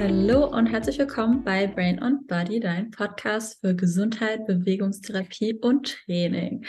[0.00, 6.64] Hallo und herzlich willkommen bei Brain on Body, dein Podcast für Gesundheit, Bewegungstherapie und Training.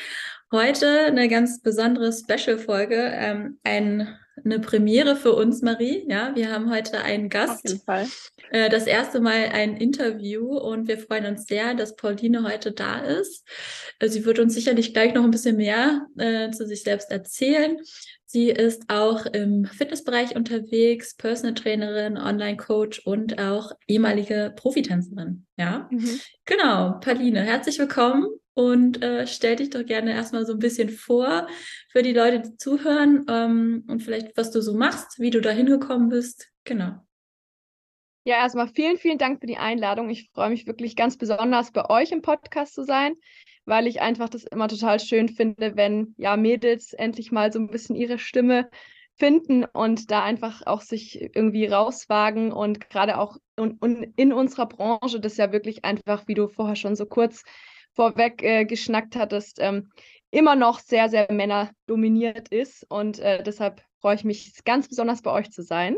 [0.51, 6.03] Heute eine ganz besondere Special-Folge, ähm, ein, eine Premiere für uns, Marie.
[6.09, 7.63] Ja, wir haben heute einen Gast.
[7.63, 8.07] Auf jeden Fall.
[8.49, 12.99] Äh, das erste Mal ein Interview und wir freuen uns sehr, dass Pauline heute da
[12.99, 13.47] ist.
[13.99, 17.77] Äh, sie wird uns sicherlich gleich noch ein bisschen mehr äh, zu sich selbst erzählen.
[18.31, 25.45] Sie ist auch im Fitnessbereich unterwegs, Personal Trainerin, Online-Coach und auch ehemalige Profitänzerin.
[25.57, 26.17] Ja, mhm.
[26.45, 26.97] genau.
[27.01, 31.45] Pauline, herzlich willkommen und äh, stell dich doch gerne erstmal so ein bisschen vor
[31.91, 35.49] für die Leute, die zuhören ähm, und vielleicht, was du so machst, wie du da
[35.49, 36.47] hingekommen bist.
[36.63, 37.05] Genau.
[38.23, 40.09] Ja, erstmal vielen, vielen Dank für die Einladung.
[40.09, 43.15] Ich freue mich wirklich ganz besonders, bei euch im Podcast zu sein
[43.65, 47.67] weil ich einfach das immer total schön finde, wenn ja Mädels endlich mal so ein
[47.67, 48.69] bisschen ihre Stimme
[49.17, 55.19] finden und da einfach auch sich irgendwie rauswagen und gerade auch in, in unserer Branche,
[55.19, 57.43] das ja wirklich einfach, wie du vorher schon so kurz
[57.93, 59.91] vorweg äh, geschnackt hattest, ähm,
[60.31, 65.31] immer noch sehr, sehr männerdominiert ist und äh, deshalb freue ich mich ganz besonders bei
[65.31, 65.97] euch zu sein.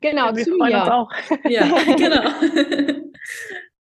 [0.00, 0.80] Genau, ja, wir zu mir.
[0.80, 1.10] Uns auch.
[1.48, 1.66] Ja,
[1.96, 3.04] genau.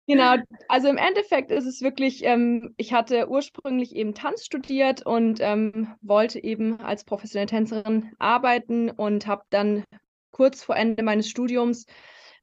[0.09, 0.35] Genau,
[0.69, 5.95] also im Endeffekt ist es wirklich, ähm, ich hatte ursprünglich eben Tanz studiert und ähm,
[6.03, 9.85] wollte eben als professionelle Tänzerin arbeiten und habe dann
[10.33, 11.87] kurz vor Ende meines Studiums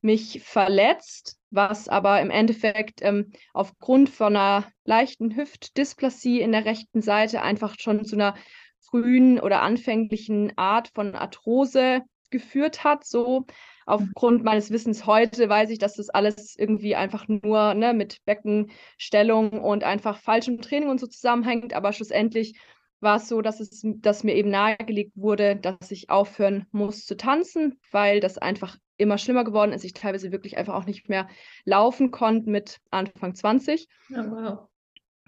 [0.02, 7.02] mich verletzt, was aber im Endeffekt ähm, aufgrund von einer leichten Hüftdysplasie in der rechten
[7.02, 8.36] Seite einfach schon zu einer
[8.80, 13.46] frühen oder anfänglichen Art von Arthrose geführt hat, so
[13.86, 19.50] aufgrund meines Wissens heute weiß ich, dass das alles irgendwie einfach nur ne, mit Beckenstellung
[19.62, 21.74] und einfach falschem Training und so zusammenhängt.
[21.74, 22.60] Aber schlussendlich
[23.02, 27.18] war es so, dass, es, dass mir eben nahegelegt wurde, dass ich aufhören muss zu
[27.18, 29.86] tanzen, weil das einfach immer schlimmer geworden ist.
[29.86, 31.28] Ich teilweise wirklich einfach auch nicht mehr
[31.64, 33.88] laufen konnte mit Anfang 20.
[34.12, 34.69] Oh, wow.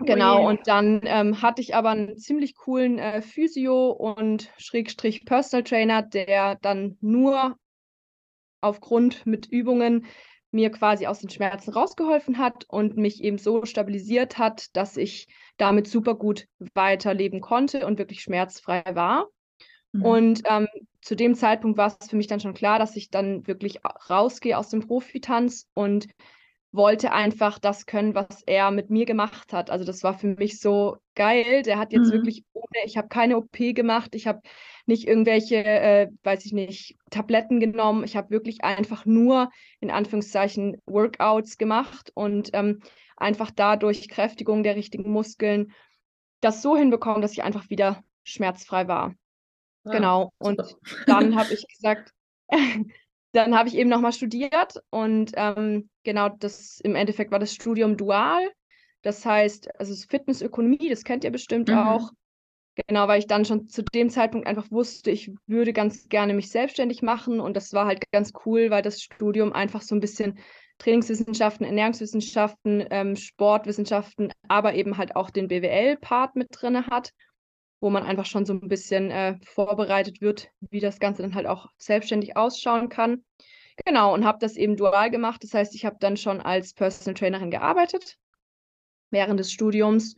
[0.05, 5.25] Genau, oh und dann ähm, hatte ich aber einen ziemlich coolen äh, Physio und Schrägstrich
[5.25, 7.55] Personal Trainer, der dann nur
[8.61, 10.05] aufgrund mit Übungen
[10.51, 15.27] mir quasi aus den Schmerzen rausgeholfen hat und mich eben so stabilisiert hat, dass ich
[15.57, 19.29] damit super gut weiterleben konnte und wirklich schmerzfrei war.
[19.93, 20.05] Mhm.
[20.05, 20.67] Und ähm,
[21.01, 23.79] zu dem Zeitpunkt war es für mich dann schon klar, dass ich dann wirklich
[24.09, 26.07] rausgehe aus dem Profitanz und
[26.71, 29.69] wollte einfach das können, was er mit mir gemacht hat.
[29.69, 31.63] Also das war für mich so geil.
[31.63, 32.13] Der hat jetzt mhm.
[32.13, 34.41] wirklich ohne, ich habe keine OP gemacht, ich habe
[34.85, 38.03] nicht irgendwelche, äh, weiß ich nicht, Tabletten genommen.
[38.03, 39.49] Ich habe wirklich einfach nur
[39.79, 42.81] in Anführungszeichen Workouts gemacht und ähm,
[43.17, 45.73] einfach dadurch Kräftigung der richtigen Muskeln
[46.39, 49.13] das so hinbekommen, dass ich einfach wieder schmerzfrei war.
[49.85, 50.31] Ja, genau.
[50.39, 50.61] Und
[51.05, 52.13] dann habe ich gesagt,
[53.33, 57.97] dann habe ich eben nochmal studiert und ähm, genau das im Endeffekt war das Studium
[57.97, 58.49] dual.
[59.03, 61.77] Das heißt, also Fitnessökonomie, das kennt ihr bestimmt mhm.
[61.77, 62.11] auch.
[62.87, 66.49] Genau, weil ich dann schon zu dem Zeitpunkt einfach wusste, ich würde ganz gerne mich
[66.49, 70.39] selbstständig machen und das war halt ganz cool, weil das Studium einfach so ein bisschen
[70.77, 77.11] Trainingswissenschaften, Ernährungswissenschaften, ähm, Sportwissenschaften, aber eben halt auch den BWL-Part mit drin hat
[77.81, 81.47] wo man einfach schon so ein bisschen äh, vorbereitet wird, wie das Ganze dann halt
[81.47, 83.25] auch selbstständig ausschauen kann.
[83.85, 85.43] Genau, und habe das eben dual gemacht.
[85.43, 88.17] Das heißt, ich habe dann schon als Personal Trainerin gearbeitet
[89.09, 90.15] während des Studiums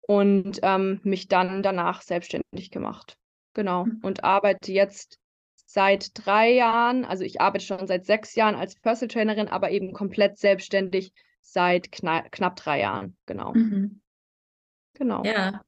[0.00, 3.16] und ähm, mich dann danach selbstständig gemacht.
[3.52, 4.00] Genau, mhm.
[4.02, 5.20] und arbeite jetzt
[5.66, 9.92] seit drei Jahren, also ich arbeite schon seit sechs Jahren als Personal Trainerin, aber eben
[9.92, 13.16] komplett selbstständig seit kna knapp drei Jahren.
[13.26, 13.52] Genau.
[13.54, 14.00] Mhm.
[14.94, 15.22] Genau.
[15.24, 15.62] Ja,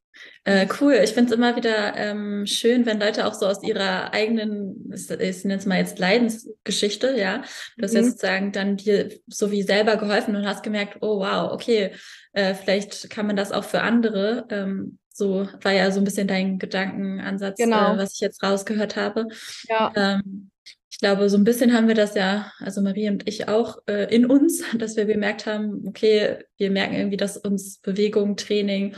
[0.44, 4.12] äh, cool, ich finde es immer wieder ähm, schön, wenn Leute auch so aus ihrer
[4.12, 7.42] eigenen, ich nenne es mal jetzt Leidensgeschichte, ja,
[7.76, 7.96] du hast mhm.
[7.98, 11.92] ja sozusagen dann dir so wie selber geholfen und hast gemerkt, oh wow, okay,
[12.32, 14.46] äh, vielleicht kann man das auch für andere.
[14.50, 17.94] Ähm, so war ja so ein bisschen dein Gedankenansatz, äh, genau.
[17.94, 19.28] äh, was ich jetzt rausgehört habe.
[19.68, 19.92] Ja.
[19.96, 20.50] Ähm,
[20.96, 24.14] ich glaube, so ein bisschen haben wir das ja, also Marie und ich auch äh,
[24.14, 28.94] in uns, dass wir gemerkt haben, okay, wir merken irgendwie, dass uns Bewegung, Training,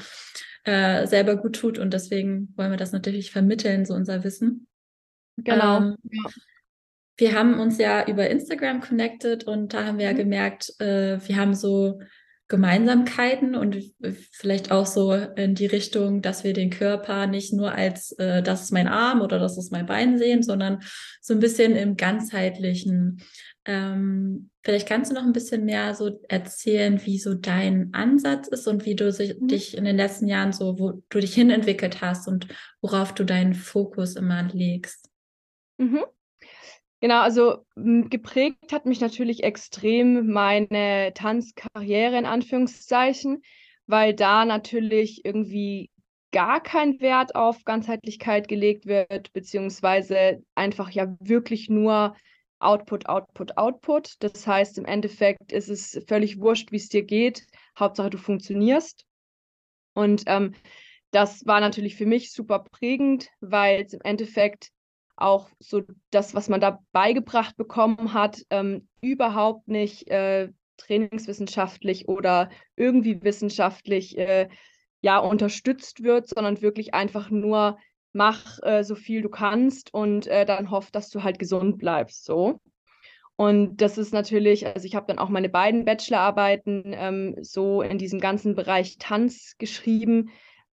[0.69, 1.79] äh, selber gut tut.
[1.79, 4.67] Und deswegen wollen wir das natürlich vermitteln, so unser Wissen.
[5.39, 5.79] Genau.
[5.79, 6.31] Ähm, ja.
[7.17, 10.19] Wir haben uns ja über Instagram connected und da haben wir ja mhm.
[10.19, 12.01] gemerkt, äh, wir haben so
[12.49, 13.77] Gemeinsamkeiten und
[14.31, 18.63] vielleicht auch so in die Richtung, dass wir den Körper nicht nur als äh, das
[18.63, 20.81] ist mein Arm oder das ist mein Bein sehen, sondern
[21.21, 23.23] so ein bisschen im ganzheitlichen.
[23.69, 28.67] Ähm, vielleicht kannst du noch ein bisschen mehr so erzählen, wie so dein Ansatz ist
[28.67, 29.49] und wie du sich, mhm.
[29.49, 32.49] dich in den letzten Jahren so, wo du dich hinentwickelt hast und
[32.81, 35.11] worauf du deinen Fokus immer legst.
[35.77, 36.03] Mhm.
[37.01, 43.43] Genau, also geprägt hat mich natürlich extrem meine Tanzkarriere in Anführungszeichen,
[43.87, 45.91] weil da natürlich irgendwie
[46.33, 52.17] gar kein Wert auf Ganzheitlichkeit gelegt wird, beziehungsweise einfach ja wirklich nur
[52.61, 54.15] Output, Output, Output.
[54.21, 57.47] Das heißt, im Endeffekt ist es völlig wurscht, wie es dir geht.
[57.79, 59.05] Hauptsache, du funktionierst.
[59.95, 60.55] Und ähm,
[61.11, 64.71] das war natürlich für mich super prägend, weil es im Endeffekt
[65.17, 72.51] auch so das, was man da beigebracht bekommen hat, ähm, überhaupt nicht äh, trainingswissenschaftlich oder
[72.77, 74.49] irgendwie wissenschaftlich äh,
[75.01, 77.79] ja unterstützt wird, sondern wirklich einfach nur
[78.19, 82.25] mach äh, so viel du kannst und äh, dann hoff, dass du halt gesund bleibst
[82.25, 82.61] so.
[83.37, 87.97] Und das ist natürlich, also ich habe dann auch meine beiden Bachelorarbeiten ähm, so in
[87.97, 90.31] diesem ganzen Bereich Tanz geschrieben,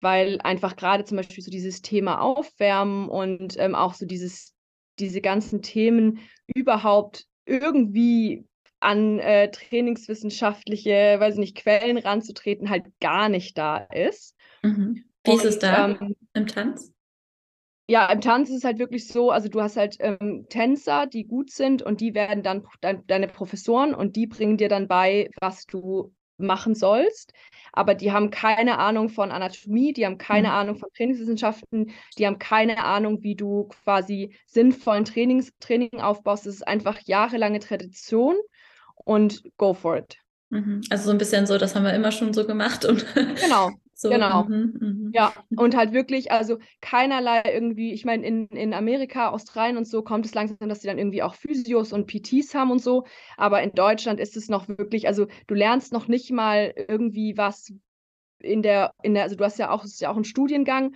[0.02, 4.54] weil einfach gerade zum Beispiel so dieses Thema Aufwärmen und ähm, auch so dieses,
[4.98, 6.18] diese ganzen Themen
[6.54, 8.44] überhaupt irgendwie
[8.80, 14.36] an äh, trainingswissenschaftliche, weiß ich nicht, Quellen ranzutreten, halt gar nicht da ist.
[14.62, 15.04] Mhm.
[15.24, 16.92] Wie ist es da ähm, im Tanz?
[17.90, 21.24] Ja, im Tanz ist es halt wirklich so, also du hast halt ähm, Tänzer, die
[21.24, 25.28] gut sind und die werden dann de deine Professoren und die bringen dir dann bei,
[25.40, 27.32] was du machen sollst.
[27.72, 30.54] Aber die haben keine Ahnung von Anatomie, die haben keine mhm.
[30.54, 36.46] Ahnung von Trainingswissenschaften, die haben keine Ahnung, wie du quasi sinnvollen Trainings, Training aufbaust.
[36.46, 38.36] Das ist einfach jahrelange Tradition
[38.94, 40.16] und go for it.
[40.50, 40.82] Mhm.
[40.90, 42.84] Also so ein bisschen so, das haben wir immer schon so gemacht.
[42.84, 43.70] Und genau,
[44.00, 44.44] so, genau.
[44.44, 45.10] Mhm, mh.
[45.12, 50.02] Ja, und halt wirklich, also keinerlei irgendwie, ich meine, in, in Amerika, Australien und so
[50.02, 53.04] kommt es langsam, dass sie dann irgendwie auch Physios und PTs haben und so.
[53.36, 57.72] Aber in Deutschland ist es noch wirklich, also du lernst noch nicht mal irgendwie was
[58.38, 60.94] in der, in der, also du hast ja auch, es ist ja auch ein Studiengang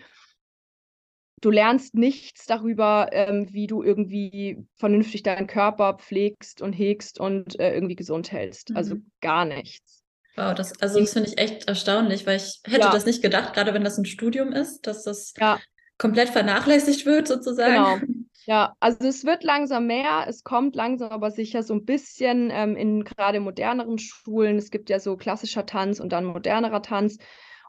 [1.40, 7.60] du lernst nichts darüber, ähm, wie du irgendwie vernünftig deinen Körper pflegst und hegst und
[7.60, 8.74] äh, irgendwie gesund hältst.
[8.74, 9.00] Also mhm.
[9.00, 10.03] Also gar nichts.
[10.36, 12.90] Wow, das, also das finde ich echt erstaunlich, weil ich hätte ja.
[12.90, 15.60] das nicht gedacht, gerade wenn das ein Studium ist, dass das ja.
[15.96, 18.00] komplett vernachlässigt wird, sozusagen.
[18.00, 18.14] Genau.
[18.46, 22.76] Ja, also es wird langsam mehr, es kommt langsam aber sicher so ein bisschen ähm,
[22.76, 24.58] in gerade moderneren Schulen.
[24.58, 27.16] Es gibt ja so klassischer Tanz und dann modernerer Tanz.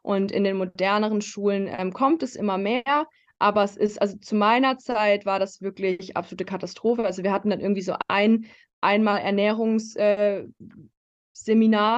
[0.02, 3.08] Und in den moderneren Schulen ähm, kommt es immer mehr.
[3.40, 7.06] Aber es ist, also zu meiner Zeit war das wirklich absolute Katastrophe.
[7.06, 8.46] Also wir hatten dann irgendwie so ein,
[8.82, 10.50] einmal Ernährungsseminar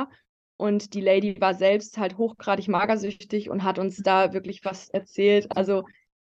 [0.04, 0.06] äh,
[0.58, 5.56] und die Lady war selbst halt hochgradig magersüchtig und hat uns da wirklich was erzählt.
[5.56, 5.84] Also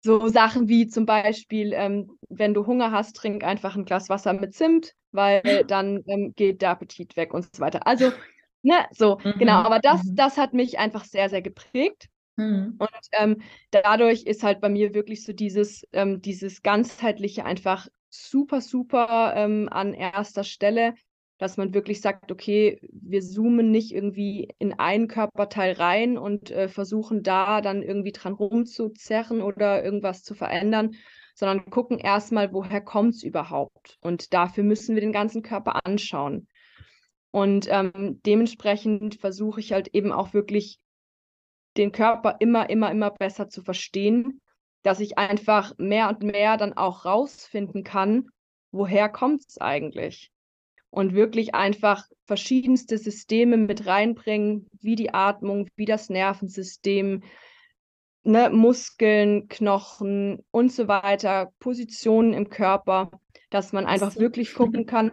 [0.01, 4.33] so Sachen wie zum Beispiel, ähm, wenn du Hunger hast, trink einfach ein Glas Wasser
[4.33, 7.87] mit Zimt, weil dann ähm, geht der Appetit weg und so weiter.
[7.87, 8.13] Also,
[8.63, 9.35] ne, so, mhm.
[9.39, 9.63] genau.
[9.63, 10.17] Aber das, mhm.
[10.17, 12.09] das hat mich einfach sehr, sehr geprägt.
[12.37, 12.77] Mhm.
[12.79, 18.61] Und ähm, dadurch ist halt bei mir wirklich so dieses, ähm, dieses ganzheitliche einfach super,
[18.61, 20.95] super ähm, an erster Stelle,
[21.39, 26.69] dass man wirklich sagt, okay, wir zoomen nicht irgendwie in einen Körperteil rein und äh,
[26.69, 30.97] versuchen da dann irgendwie dran rumzuzerren oder irgendwas zu verändern,
[31.35, 33.97] sondern gucken erstmal, woher kommt es überhaupt.
[34.01, 36.49] Und dafür müssen wir den ganzen Körper anschauen.
[37.31, 40.81] Und ähm, dementsprechend versuche ich halt eben auch wirklich
[41.77, 44.41] den Körper immer, immer, immer besser zu verstehen,
[44.83, 48.29] dass ich einfach mehr und mehr dann auch rausfinden kann,
[48.73, 50.33] woher kommt es eigentlich?
[50.91, 57.23] Und wirklich einfach verschiedenste Systeme mit reinbringen, wie die Atmung, wie das Nervensystem,
[58.23, 63.11] ne, Muskeln, Knochen und so weiter, Positionen im Körper,
[63.51, 65.13] dass man einfach wirklich gucken kann.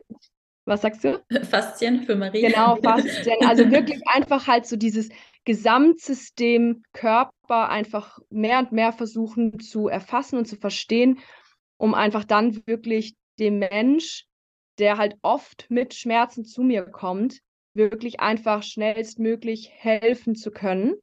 [0.66, 1.24] Was sagst du?
[1.44, 2.42] Faszien für Marie.
[2.42, 3.38] Genau, Faszien.
[3.48, 5.10] Also wirklich einfach halt so dieses
[5.46, 11.20] Gesamtsystem Körper einfach mehr und mehr versuchen zu erfassen und zu verstehen,
[11.78, 14.26] um einfach dann wirklich dem Mensch,
[14.80, 17.40] der halt oft mit Schmerzen zu mir kommt,
[17.74, 20.96] wirklich einfach schnellstmöglich helfen zu können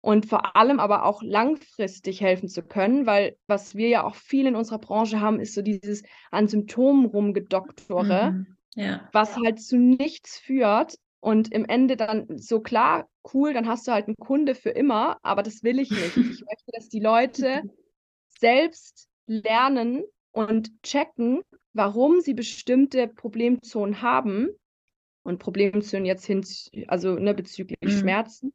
[0.00, 4.46] und vor allem aber auch langfristig helfen zu können, weil was wir ja auch viel
[4.46, 9.08] in unserer Branche haben, ist so dieses an Symptomen rumgedoktore, mhm, ja.
[9.12, 13.92] was halt zu nichts führt, und im Ende dann so klar, cool, dann hast du
[13.92, 16.16] halt einen Kunde für immer, aber das will ich nicht.
[16.16, 17.62] Ich möchte, dass die Leute
[18.38, 24.48] selbst lernen und checken, warum sie bestimmte Problemzonen haben.
[25.22, 26.44] Und Problemzonen jetzt hin,
[26.88, 27.90] also ne, bezüglich mhm.
[27.90, 28.54] Schmerzen.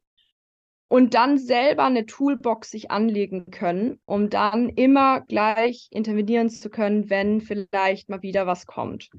[0.87, 7.09] Und dann selber eine Toolbox sich anlegen können, um dann immer gleich intervenieren zu können,
[7.09, 9.09] wenn vielleicht mal wieder was kommt.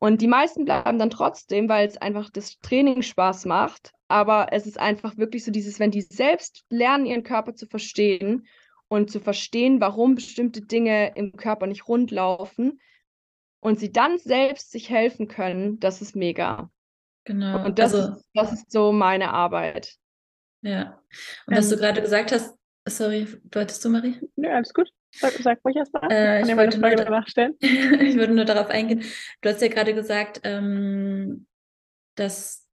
[0.00, 3.92] Und die meisten bleiben dann trotzdem, weil es einfach das Training Spaß macht.
[4.08, 8.46] Aber es ist einfach wirklich so dieses, wenn die selbst lernen, ihren Körper zu verstehen
[8.88, 12.80] und zu verstehen, warum bestimmte Dinge im Körper nicht rund laufen,
[13.60, 16.70] und sie dann selbst sich helfen können, das ist mega.
[17.24, 17.64] Genau.
[17.64, 19.96] Und das, also, ist, das ist so meine Arbeit.
[20.62, 21.00] Ja.
[21.46, 22.54] Und was du ähm, gerade gesagt hast,
[22.88, 24.18] sorry, wolltest du, Marie?
[24.36, 24.90] Nö, alles gut.
[25.12, 26.10] Sag, sag ruhig erst mal.
[26.10, 27.56] Äh, ich, wollte nur, nachstellen.
[27.60, 29.04] ich würde nur darauf eingehen.
[29.40, 31.46] Du hast ja gerade gesagt, ähm,
[32.14, 32.66] dass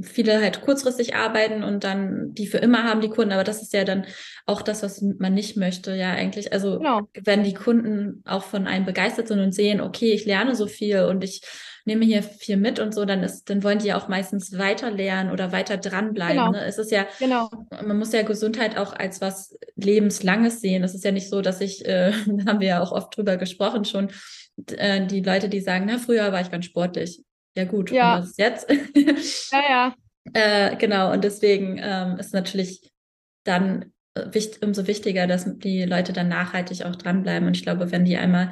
[0.00, 3.72] viele halt kurzfristig arbeiten und dann die für immer haben die Kunden, aber das ist
[3.72, 4.06] ja dann
[4.46, 6.52] auch das, was man nicht möchte, ja eigentlich.
[6.52, 7.08] Also genau.
[7.22, 11.04] wenn die Kunden auch von einem begeistert sind und sehen, okay, ich lerne so viel
[11.04, 11.42] und ich
[11.84, 14.90] nehme hier viel mit und so, dann ist, dann wollen die ja auch meistens weiter
[14.90, 16.36] lernen oder weiter dranbleiben.
[16.36, 16.50] Genau.
[16.52, 16.64] Ne?
[16.64, 17.50] Es ist ja, genau.
[17.70, 20.82] man muss ja Gesundheit auch als was Lebenslanges sehen.
[20.82, 23.36] Es ist ja nicht so, dass ich, äh, da haben wir ja auch oft drüber
[23.36, 24.10] gesprochen schon,
[24.76, 27.22] äh, die Leute, die sagen, na, früher war ich ganz sportlich.
[27.56, 28.16] Ja, gut, ja.
[28.16, 28.70] und was jetzt?
[29.52, 29.94] ja, ja.
[30.32, 32.90] Äh, genau, und deswegen ähm, ist natürlich
[33.44, 37.46] dann äh, wichtig, umso wichtiger, dass die Leute dann nachhaltig auch dranbleiben.
[37.46, 38.50] Und ich glaube, wenn die einmal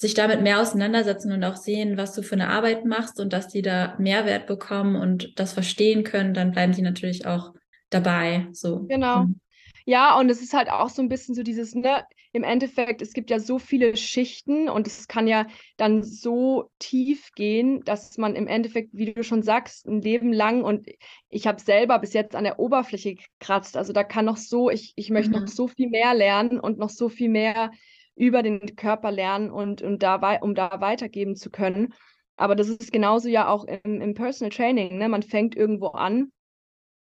[0.00, 3.48] sich damit mehr auseinandersetzen und auch sehen, was du für eine Arbeit machst und dass
[3.48, 7.52] die da Mehrwert bekommen und das verstehen können, dann bleiben die natürlich auch
[7.90, 8.46] dabei.
[8.52, 8.84] So.
[8.84, 9.24] Genau.
[9.24, 9.40] Mhm.
[9.86, 13.12] Ja, und es ist halt auch so ein bisschen so dieses, ne, im Endeffekt, es
[13.12, 18.34] gibt ja so viele Schichten und es kann ja dann so tief gehen, dass man
[18.34, 20.86] im Endeffekt, wie du schon sagst, ein Leben lang und
[21.30, 23.76] ich habe selber bis jetzt an der Oberfläche gekratzt.
[23.76, 25.40] Also da kann noch so, ich, ich möchte mhm.
[25.40, 27.70] noch so viel mehr lernen und noch so viel mehr
[28.14, 31.94] über den Körper lernen und, und da, um da weitergeben zu können.
[32.36, 34.98] Aber das ist genauso ja auch im, im Personal Training.
[34.98, 35.08] Ne?
[35.08, 36.30] Man fängt irgendwo an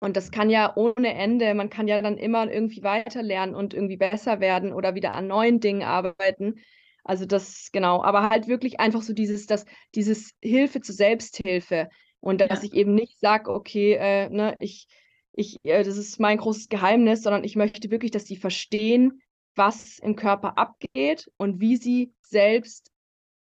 [0.00, 3.74] und das kann ja ohne Ende, man kann ja dann immer irgendwie weiter lernen und
[3.74, 6.60] irgendwie besser werden oder wieder an neuen Dingen arbeiten.
[7.04, 11.90] Also das, genau, aber halt wirklich einfach so dieses, das, dieses Hilfe zur Selbsthilfe.
[12.20, 12.68] Und dass ja.
[12.68, 14.88] ich eben nicht sage, okay, äh, ne, ich,
[15.32, 19.20] ich, äh, das ist mein großes Geheimnis, sondern ich möchte wirklich, dass die verstehen,
[19.54, 22.90] was im Körper abgeht und wie sie selbst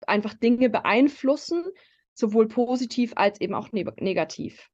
[0.08, 1.66] einfach Dinge beeinflussen,
[2.14, 4.70] sowohl positiv als eben auch ne negativ.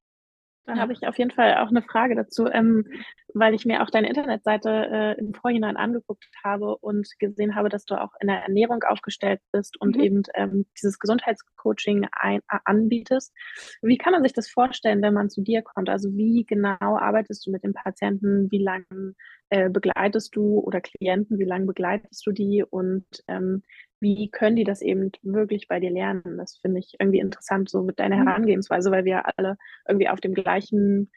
[0.65, 0.80] Da ja.
[0.80, 2.86] habe ich auf jeden Fall auch eine Frage dazu, ähm,
[3.34, 7.86] weil ich mir auch deine Internetseite äh, im Vorhinein angeguckt habe und gesehen habe, dass
[7.86, 10.03] du auch in der Ernährung aufgestellt bist und mhm.
[10.03, 13.34] eben ähm, dieses Gesundheitscoaching ein, äh, anbietest.
[13.82, 15.89] Wie kann man sich das vorstellen, wenn man zu dir kommt?
[15.89, 18.51] Also wie genau arbeitest du mit den Patienten?
[18.51, 19.15] Wie lange
[19.51, 21.38] äh, begleitest du oder Klienten?
[21.38, 22.63] Wie lange begleitest du die?
[22.67, 23.63] Und ähm,
[24.00, 26.38] wie können die das eben wirklich bei dir lernen?
[26.38, 28.27] Das finde ich irgendwie interessant, so mit deiner mhm.
[28.27, 31.12] Herangehensweise, weil wir alle irgendwie auf dem gleichen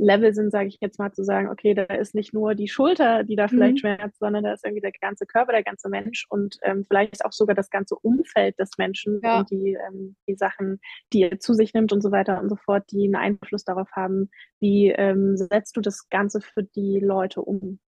[0.00, 3.24] Level sind, sage ich jetzt mal, zu sagen, okay, da ist nicht nur die Schulter,
[3.24, 3.78] die da vielleicht mhm.
[3.78, 7.32] schmerzt, sondern da ist irgendwie der ganze Körper, der ganze Mensch und ähm, vielleicht auch
[7.32, 9.40] sogar das ganze Umfeld des Menschen ja.
[9.40, 10.80] und die, ähm, die Sachen,
[11.12, 13.90] die er zu sich nimmt und so weiter und so fort, die einen Einfluss darauf
[13.92, 14.30] haben.
[14.58, 17.78] Wie ähm, setzt du das Ganze für die Leute um?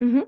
[0.00, 0.26] Mhm.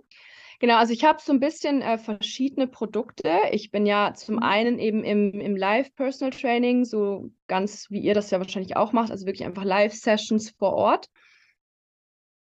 [0.61, 3.31] Genau, also ich habe so ein bisschen äh, verschiedene Produkte.
[3.51, 4.43] Ich bin ja zum mhm.
[4.43, 9.11] einen eben im, im Live-Personal Training, so ganz wie ihr das ja wahrscheinlich auch macht,
[9.11, 11.11] also wirklich einfach Live-Sessions vor Ort.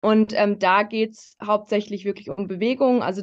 [0.04, 3.22] Und ähm, da geht es hauptsächlich wirklich um Bewegung, also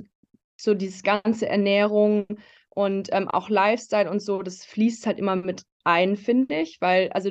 [0.57, 2.25] so dieses ganze Ernährung
[2.69, 7.11] und ähm, auch Lifestyle und so, das fließt halt immer mit ein, finde ich, weil
[7.11, 7.29] also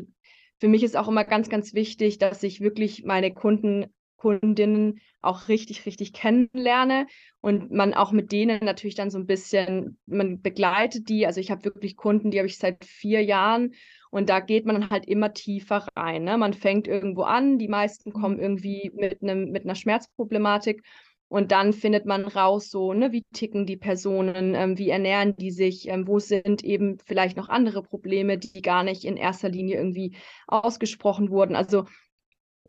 [0.61, 3.87] für mich ist auch immer ganz, ganz wichtig, dass ich wirklich meine Kunden
[4.19, 7.09] Kundinnen auch richtig, richtig kennenlerne
[7.41, 11.27] und man auch mit denen natürlich dann so ein bisschen, man begleitet die.
[11.27, 13.73] Also ich habe wirklich Kunden, die habe ich seit vier Jahren
[14.11, 16.25] und da geht man halt immer tiefer rein.
[16.25, 16.37] Ne?
[16.37, 18.43] Man fängt irgendwo an, die meisten kommen mhm.
[18.43, 20.83] irgendwie mit, einem, mit einer Schmerzproblematik
[21.29, 25.53] und dann findet man raus, so, ne, wie ticken die Personen, ähm, wie ernähren die
[25.53, 29.77] sich, ähm, wo sind eben vielleicht noch andere Probleme, die gar nicht in erster Linie
[29.77, 30.17] irgendwie
[30.49, 31.55] ausgesprochen wurden.
[31.55, 31.85] Also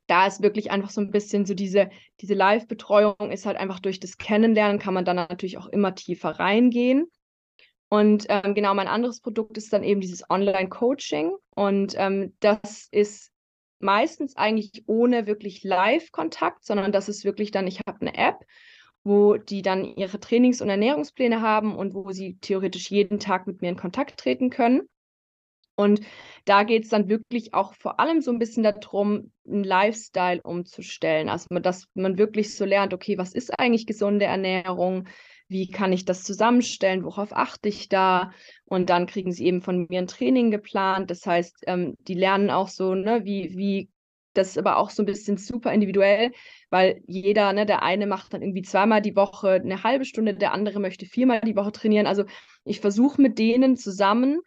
[0.05, 3.99] da ist wirklich einfach so ein bisschen so diese, diese Live-Betreuung ist halt einfach durch
[3.99, 7.07] das Kennenlernen, kann man dann natürlich auch immer tiefer reingehen.
[7.93, 11.35] Und ähm, genau, mein anderes Produkt ist dann eben dieses Online-Coaching.
[11.55, 13.33] Und ähm, das ist
[13.79, 18.45] meistens eigentlich ohne wirklich Live-Kontakt, sondern das ist wirklich dann, ich habe eine App,
[19.03, 23.61] wo die dann ihre Trainings- und Ernährungspläne haben und wo sie theoretisch jeden Tag mit
[23.61, 24.83] mir in Kontakt treten können.
[25.75, 25.99] Und
[26.45, 31.27] da geht es dann wirklich auch vor allem so ein bisschen darum, einen Lifestyle umzustellen.
[31.27, 35.09] Also, dass man wirklich so lernt, okay, was ist eigentlich gesunde Ernährung?
[35.51, 37.03] Wie kann ich das zusammenstellen?
[37.03, 38.31] Worauf achte ich da?
[38.63, 41.11] Und dann kriegen sie eben von mir ein Training geplant.
[41.11, 43.89] Das heißt, ähm, die lernen auch so, ne, wie, wie
[44.33, 46.31] das ist aber auch so ein bisschen super individuell,
[46.69, 50.53] weil jeder, ne, der eine macht dann irgendwie zweimal die Woche eine halbe Stunde, der
[50.53, 52.07] andere möchte viermal die Woche trainieren.
[52.07, 52.23] Also
[52.63, 54.39] ich versuche mit denen zusammen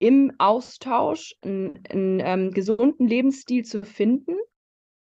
[0.00, 4.34] im Austausch einen, einen ähm, gesunden Lebensstil zu finden,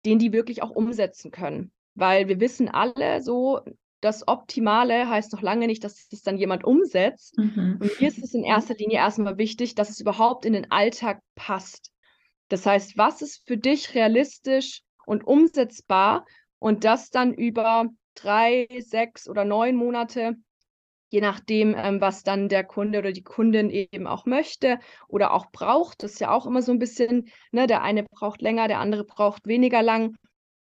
[0.06, 1.74] den die wirklich auch umsetzen können.
[1.96, 3.60] Weil wir wissen alle so,
[4.02, 7.38] das Optimale heißt noch lange nicht, dass es dann jemand umsetzt.
[7.38, 7.78] Mhm.
[7.80, 11.22] Und mir ist es in erster Linie erstmal wichtig, dass es überhaupt in den Alltag
[11.36, 11.92] passt.
[12.50, 16.26] Das heißt, was ist für dich realistisch und umsetzbar
[16.60, 20.36] und das dann über drei, sechs oder neun Monate,
[21.10, 25.52] je nachdem, ähm, was dann der Kunde oder die Kundin eben auch möchte oder auch
[25.52, 26.04] braucht.
[26.04, 29.04] Das ist ja auch immer so ein bisschen, ne, der eine braucht länger, der andere
[29.04, 30.16] braucht weniger lang.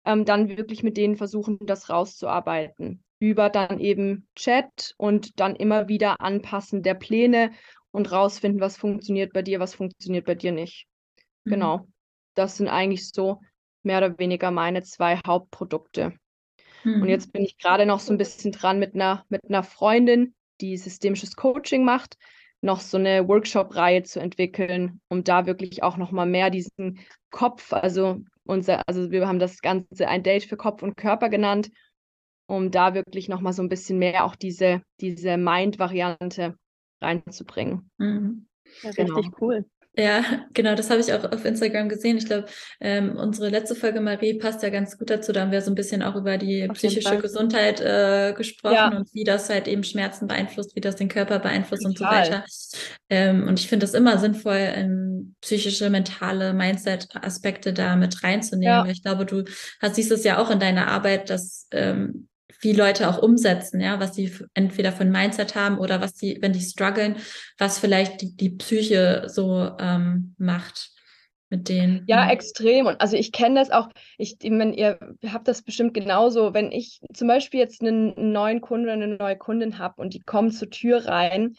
[0.05, 3.05] Ähm, dann wirklich mit denen versuchen, das rauszuarbeiten.
[3.21, 7.53] Über dann eben Chat und dann immer wieder anpassen der Pläne
[7.93, 10.87] und rausfinden, was funktioniert bei dir, was funktioniert bei dir nicht.
[11.45, 11.51] Mhm.
[11.51, 11.87] Genau.
[12.35, 13.41] Das sind eigentlich so
[13.83, 16.15] mehr oder weniger meine zwei Hauptprodukte.
[16.85, 17.03] Mhm.
[17.03, 20.35] Und jetzt bin ich gerade noch so ein bisschen dran mit einer, mit einer Freundin,
[20.61, 22.17] die systemisches Coaching macht,
[22.63, 27.01] noch so eine Workshop-Reihe zu entwickeln, um da wirklich auch noch mal mehr diesen
[27.31, 31.71] Kopf, also unser, also wir haben das Ganze ein Date für Kopf und Körper genannt,
[32.51, 36.57] um da wirklich noch mal so ein bisschen mehr auch diese, diese Mind-Variante
[37.01, 37.91] reinzubringen.
[37.99, 38.47] Mhm.
[38.83, 39.15] Ja, genau.
[39.15, 39.65] richtig cool.
[39.97, 42.17] Ja, genau, das habe ich auch auf Instagram gesehen.
[42.17, 42.47] Ich glaube,
[42.81, 45.33] ähm, unsere letzte Folge, Marie, passt ja ganz gut dazu.
[45.33, 48.97] Da haben wir so ein bisschen auch über die auf psychische Gesundheit äh, gesprochen ja.
[48.97, 51.91] und wie das halt eben Schmerzen beeinflusst, wie das den Körper beeinflusst Total.
[51.91, 52.45] und so weiter.
[53.09, 58.87] Ähm, und ich finde es immer sinnvoll, ähm, psychische, mentale Mindset-Aspekte da mit reinzunehmen.
[58.87, 58.87] Ja.
[58.87, 59.45] Ich glaube, du
[59.83, 62.29] hast, siehst es ja auch in deiner Arbeit, dass ähm,
[62.61, 66.39] wie Leute auch umsetzen, ja, was sie entweder für ein Mindset haben oder was sie,
[66.41, 67.17] wenn die strugglen,
[67.59, 70.91] was vielleicht die, die Psyche so ähm, macht
[71.51, 72.05] mit denen.
[72.07, 72.87] Ja, extrem.
[72.87, 73.89] Und also ich kenne das auch,
[74.19, 74.99] ich, ich meine, ihr
[75.33, 79.37] habt das bestimmt genauso, wenn ich zum Beispiel jetzt einen neuen Kunden oder eine neue
[79.37, 81.57] Kundin habe und die kommen zur Tür rein,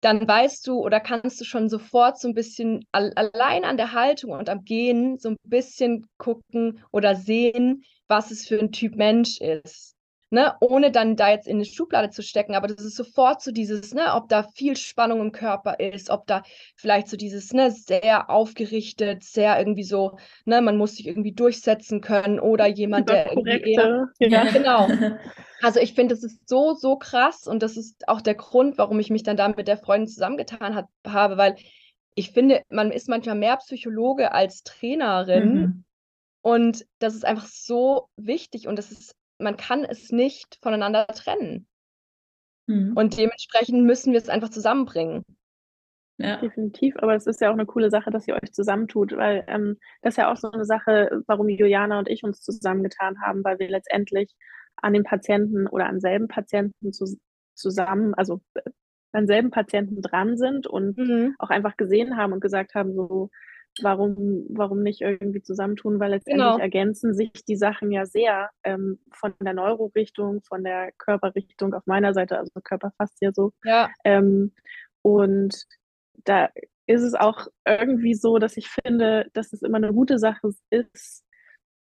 [0.00, 4.32] dann weißt du oder kannst du schon sofort so ein bisschen allein an der Haltung
[4.32, 9.40] und am Gehen so ein bisschen gucken oder sehen, was es für ein Typ Mensch
[9.40, 9.93] ist
[10.34, 13.52] ne, ohne dann da jetzt in eine Schublade zu stecken, aber das ist sofort so
[13.52, 16.42] dieses, ne, ob da viel Spannung im Körper ist, ob da
[16.76, 22.00] vielleicht so dieses, ne, sehr aufgerichtet, sehr irgendwie so, ne, man muss sich irgendwie durchsetzen
[22.00, 24.88] können oder jemand, der irgendwie eher, ja, genau.
[25.62, 29.00] Also ich finde, das ist so, so krass und das ist auch der Grund, warum
[29.00, 31.56] ich mich dann da mit der Freundin zusammengetan hat, habe, weil
[32.14, 35.54] ich finde, man ist manchmal mehr Psychologe als Trainerin.
[35.54, 35.84] Mhm.
[36.42, 41.66] Und das ist einfach so wichtig und das ist man kann es nicht voneinander trennen.
[42.66, 42.92] Mhm.
[42.96, 45.24] Und dementsprechend müssen wir es einfach zusammenbringen.
[46.16, 46.36] Ja.
[46.36, 49.78] Definitiv, aber es ist ja auch eine coole Sache, dass ihr euch zusammentut, weil ähm,
[50.02, 53.58] das ist ja auch so eine Sache, warum Juliana und ich uns zusammengetan haben, weil
[53.58, 54.32] wir letztendlich
[54.76, 57.18] an den Patienten oder an selben Patienten zu,
[57.54, 58.70] zusammen, also äh,
[59.10, 61.34] an selben Patienten dran sind und mhm.
[61.38, 63.30] auch einfach gesehen haben und gesagt haben, so,
[63.82, 66.58] warum, warum nicht irgendwie zusammentun, weil letztendlich genau.
[66.58, 72.14] ergänzen sich die Sachen ja sehr ähm, von der Neurorichtung, von der Körperrichtung auf meiner
[72.14, 73.52] Seite, also Körper fast ja so.
[73.64, 73.90] Ja.
[74.04, 74.52] Ähm,
[75.02, 75.54] und
[76.24, 76.48] da
[76.86, 81.24] ist es auch irgendwie so, dass ich finde, dass es immer eine gute Sache ist,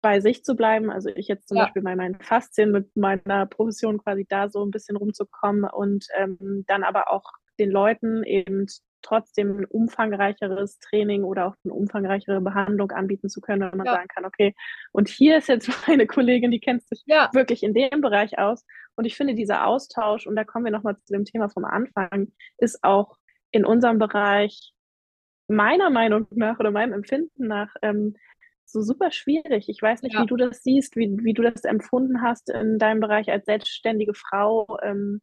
[0.01, 0.91] bei sich zu bleiben.
[0.91, 1.63] Also ich jetzt zum ja.
[1.63, 6.63] Beispiel bei meinen Faszien mit meiner Profession quasi da so ein bisschen rumzukommen und ähm,
[6.67, 7.23] dann aber auch
[7.59, 8.67] den Leuten eben
[9.05, 13.93] trotzdem ein umfangreicheres Training oder auch eine umfangreichere Behandlung anbieten zu können, wenn man ja.
[13.93, 14.55] sagen kann, okay,
[14.91, 17.29] und hier ist jetzt meine Kollegin, die kennt sich ja.
[17.33, 18.65] wirklich in dem Bereich aus.
[18.95, 22.31] Und ich finde, dieser Austausch, und da kommen wir nochmal zu dem Thema vom Anfang,
[22.57, 23.17] ist auch
[23.51, 24.73] in unserem Bereich
[25.47, 28.15] meiner Meinung nach oder meinem Empfinden nach ähm,
[28.65, 29.69] so super schwierig.
[29.69, 30.23] Ich weiß nicht, ja.
[30.23, 34.13] wie du das siehst, wie, wie du das empfunden hast in deinem Bereich als selbstständige
[34.13, 34.77] Frau.
[34.81, 35.21] Ähm,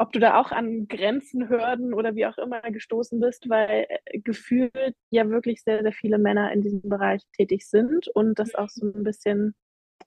[0.00, 4.18] ob du da auch an Grenzen, Hürden oder wie auch immer gestoßen bist, weil äh,
[4.20, 8.70] gefühlt ja wirklich sehr, sehr viele Männer in diesem Bereich tätig sind und das auch
[8.70, 9.54] so ein bisschen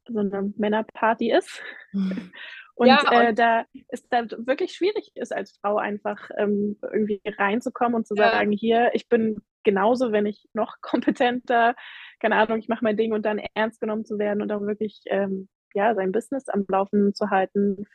[0.08, 1.62] so eine Männerparty ist.
[2.76, 7.22] Und, ja, und äh, da ist da wirklich schwierig ist als Frau einfach ähm, irgendwie
[7.24, 8.32] reinzukommen und zu ja.
[8.32, 11.76] sagen, hier, ich bin genauso, wenn ich noch kompetenter,
[12.20, 15.02] keine Ahnung, ich mache mein Ding und dann ernst genommen zu werden und auch wirklich
[15.06, 17.86] ähm, ja, sein Business am Laufen zu halten,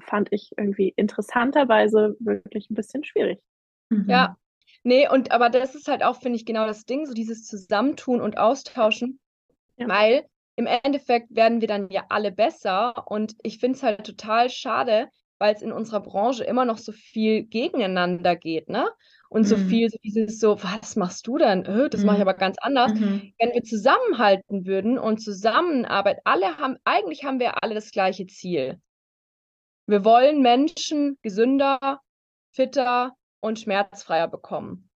[0.00, 3.40] fand ich irgendwie interessanterweise wirklich ein bisschen schwierig.
[3.88, 4.06] Mhm.
[4.08, 4.36] Ja,
[4.82, 8.20] nee, und aber das ist halt auch, finde ich, genau das Ding, so dieses Zusammentun
[8.20, 9.20] und Austauschen,
[9.76, 9.88] ja.
[9.88, 10.24] weil
[10.56, 15.08] im Endeffekt werden wir dann ja alle besser und ich finde es halt total schade,
[15.38, 18.86] weil es in unserer Branche immer noch so viel gegeneinander geht, ne?
[19.30, 19.46] Und mhm.
[19.46, 21.64] so viel so dieses so, was machst du denn?
[21.66, 22.06] Öh, das mhm.
[22.06, 22.92] mache ich aber ganz anders.
[22.92, 23.32] Mhm.
[23.38, 28.80] Wenn wir zusammenhalten würden und zusammenarbeiten, alle haben, eigentlich haben wir alle das gleiche Ziel.
[29.90, 32.00] Wir wollen Menschen gesünder,
[32.52, 34.88] fitter und schmerzfreier bekommen.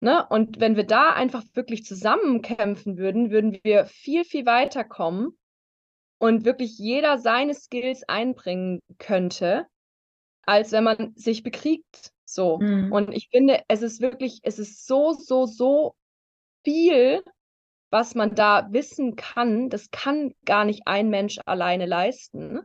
[0.00, 0.26] Ne?
[0.28, 5.36] Und wenn wir da einfach wirklich zusammenkämpfen würden, würden wir viel, viel weiter kommen.
[6.18, 9.66] und wirklich jeder seine Skills einbringen könnte,
[10.42, 12.12] als wenn man sich bekriegt.
[12.24, 12.58] So.
[12.58, 12.92] Mhm.
[12.92, 15.94] Und ich finde, es ist wirklich, es ist so, so, so
[16.64, 17.22] viel,
[17.90, 19.70] was man da wissen kann.
[19.70, 22.60] Das kann gar nicht ein Mensch alleine leisten.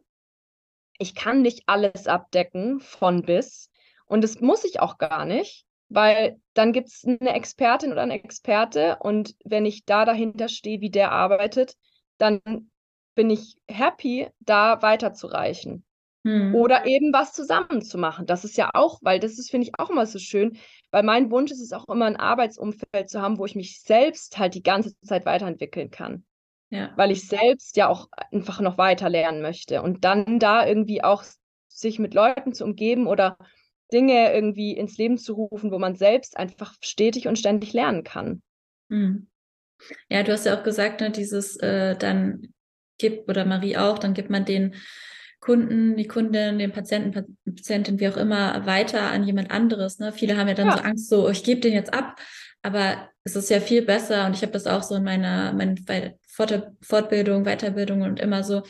[0.98, 3.70] Ich kann nicht alles abdecken von bis.
[4.06, 8.12] Und das muss ich auch gar nicht, weil dann gibt es eine Expertin oder einen
[8.12, 11.76] Experte und wenn ich da dahinter stehe, wie der arbeitet,
[12.18, 12.42] dann
[13.16, 15.86] bin ich happy, da weiterzureichen.
[16.26, 16.56] Hm.
[16.56, 18.26] Oder eben was zusammen zu machen.
[18.26, 20.58] Das ist ja auch, weil das ist, finde ich, auch immer so schön,
[20.92, 24.38] weil mein Wunsch ist es auch immer, ein Arbeitsumfeld zu haben, wo ich mich selbst
[24.40, 26.26] halt die ganze Zeit weiterentwickeln kann.
[26.74, 26.92] Ja.
[26.96, 29.84] Weil ich selbst ja auch einfach noch weiter lernen möchte.
[29.84, 31.24] Und dann da irgendwie auch
[31.68, 33.38] sich mit Leuten zu umgeben oder
[33.92, 38.42] Dinge irgendwie ins Leben zu rufen, wo man selbst einfach stetig und ständig lernen kann.
[38.90, 39.28] Hm.
[40.10, 42.54] Ja, du hast ja auch gesagt, ne, dieses äh, dann
[42.98, 44.74] gibt, oder Marie auch, dann gibt man den
[45.42, 50.00] Kunden, die Kundin, den Patienten, Patientin, wie auch immer, weiter an jemand anderes.
[50.00, 50.12] Ne?
[50.12, 50.78] Viele haben ja dann ja.
[50.78, 52.20] so Angst, so, ich gebe den jetzt ab.
[52.64, 55.76] Aber es ist ja viel besser und ich habe das auch so in meiner, meiner
[56.34, 58.64] Fortbildung, Weiterbildung und immer so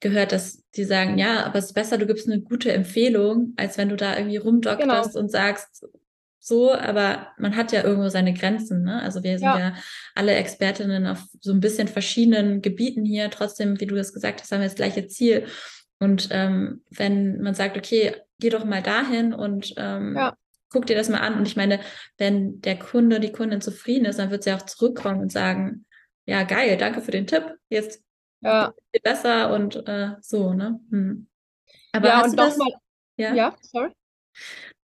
[0.00, 3.76] gehört, dass die sagen, ja, aber es ist besser, du gibst eine gute Empfehlung, als
[3.76, 5.20] wenn du da irgendwie rumdokterst genau.
[5.20, 5.86] und sagst,
[6.42, 8.82] so, aber man hat ja irgendwo seine Grenzen.
[8.82, 9.02] Ne?
[9.02, 9.58] Also wir sind ja.
[9.58, 9.74] ja.
[10.14, 13.30] alle Expertinnen auf so ein bisschen verschiedenen Gebieten hier.
[13.30, 15.46] Trotzdem, wie du das gesagt hast, haben wir das gleiche Ziel.
[15.98, 20.34] Und ähm, wenn man sagt, okay, geh doch mal dahin und ähm, ja.
[20.70, 21.36] guck dir das mal an.
[21.36, 21.80] Und ich meine,
[22.16, 25.84] wenn der Kunde, die Kundin zufrieden ist, dann wird sie auch zurückkommen und sagen,
[26.30, 27.56] ja, geil, danke für den Tipp.
[27.68, 28.04] Jetzt
[28.40, 28.72] ja.
[29.02, 30.78] besser und äh, so, ne?
[30.90, 31.26] Hm.
[31.90, 32.70] Aber ja, hast du das, mal,
[33.16, 33.34] ja?
[33.34, 33.90] ja, sorry.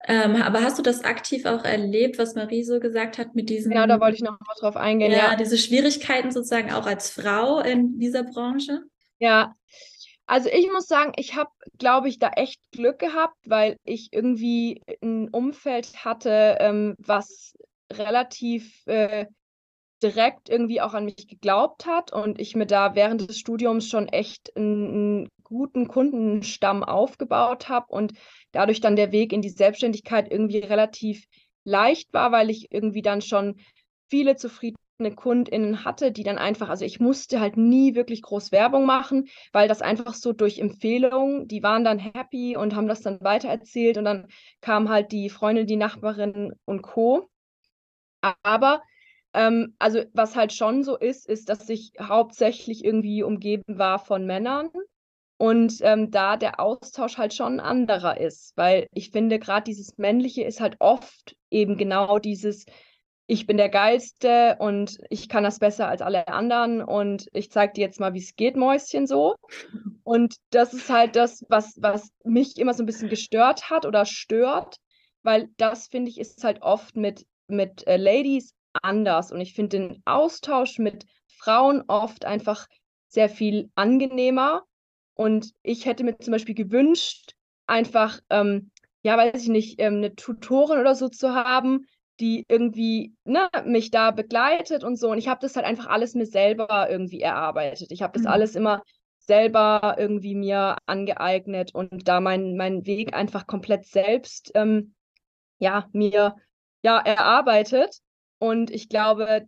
[0.04, 3.72] Ähm, aber hast du das aktiv auch erlebt, was Marie so gesagt hat mit diesen.
[3.72, 5.12] Genau, da wollte ich noch mal drauf eingehen.
[5.12, 8.82] Ja, ja, diese Schwierigkeiten sozusagen auch als Frau in dieser Branche?
[9.18, 9.54] Ja,
[10.26, 14.82] also ich muss sagen, ich habe, glaube ich, da echt Glück gehabt, weil ich irgendwie
[15.02, 17.54] ein Umfeld hatte, ähm, was
[17.90, 19.24] relativ äh,
[20.02, 24.08] direkt irgendwie auch an mich geglaubt hat und ich mir da während des Studiums schon
[24.08, 28.12] echt einen, guten Kundenstamm aufgebaut habe und
[28.52, 31.26] dadurch dann der Weg in die Selbstständigkeit irgendwie relativ
[31.64, 33.56] leicht war, weil ich irgendwie dann schon
[34.08, 38.86] viele zufriedene KundInnen hatte, die dann einfach, also ich musste halt nie wirklich groß Werbung
[38.86, 43.20] machen, weil das einfach so durch Empfehlungen, die waren dann happy und haben das dann
[43.20, 44.28] weitererzählt und dann
[44.60, 47.28] kam halt die Freundin, die Nachbarin und Co.
[48.42, 48.82] Aber
[49.34, 54.26] ähm, also was halt schon so ist, ist, dass ich hauptsächlich irgendwie umgeben war von
[54.26, 54.70] Männern
[55.40, 59.96] und ähm, da der Austausch halt schon ein anderer ist, weil ich finde, gerade dieses
[59.96, 62.66] Männliche ist halt oft eben genau dieses,
[63.26, 67.72] ich bin der Geilste und ich kann das besser als alle anderen und ich zeige
[67.72, 69.36] dir jetzt mal, wie es geht, Mäuschen so.
[70.02, 74.04] Und das ist halt das, was, was mich immer so ein bisschen gestört hat oder
[74.04, 74.76] stört,
[75.22, 79.32] weil das, finde ich, ist halt oft mit, mit äh, Ladies anders.
[79.32, 82.66] Und ich finde den Austausch mit Frauen oft einfach
[83.08, 84.62] sehr viel angenehmer.
[85.14, 87.32] Und ich hätte mir zum Beispiel gewünscht,
[87.66, 88.70] einfach, ähm,
[89.02, 91.86] ja, weiß ich nicht, ähm, eine Tutorin oder so zu haben,
[92.20, 95.10] die irgendwie ne, mich da begleitet und so.
[95.10, 97.90] Und ich habe das halt einfach alles mir selber irgendwie erarbeitet.
[97.90, 98.28] Ich habe das mhm.
[98.28, 98.82] alles immer
[99.18, 104.94] selber irgendwie mir angeeignet und da meinen mein Weg einfach komplett selbst ähm,
[105.58, 106.36] ja, mir
[106.82, 108.00] ja, erarbeitet.
[108.40, 109.46] Und ich glaube,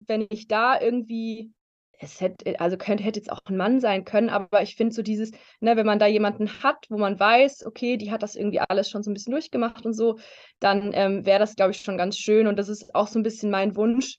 [0.00, 1.52] wenn ich da irgendwie,
[1.98, 5.02] es hätte, also könnte, hätte jetzt auch ein Mann sein können, aber ich finde so
[5.02, 8.60] dieses, ne, wenn man da jemanden hat, wo man weiß, okay, die hat das irgendwie
[8.60, 10.18] alles schon so ein bisschen durchgemacht und so,
[10.58, 12.46] dann ähm, wäre das, glaube ich, schon ganz schön.
[12.46, 14.16] Und das ist auch so ein bisschen mein Wunsch,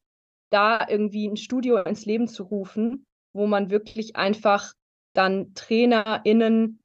[0.52, 4.74] da irgendwie ein Studio ins Leben zu rufen, wo man wirklich einfach
[5.14, 6.81] dann TrainerInnen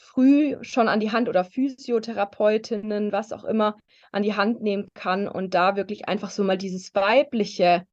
[0.00, 3.78] früh schon an die Hand oder Physiotherapeutinnen, was auch immer,
[4.12, 7.86] an die Hand nehmen kann und da wirklich einfach so mal dieses Weibliche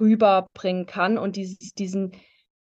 [0.00, 2.12] rüberbringen kann und dieses, diesen,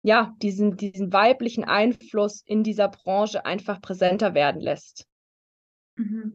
[0.02, 5.06] ja, diesen, diesen weiblichen Einfluss in dieser Branche einfach präsenter werden lässt.
[5.96, 6.32] Mhm.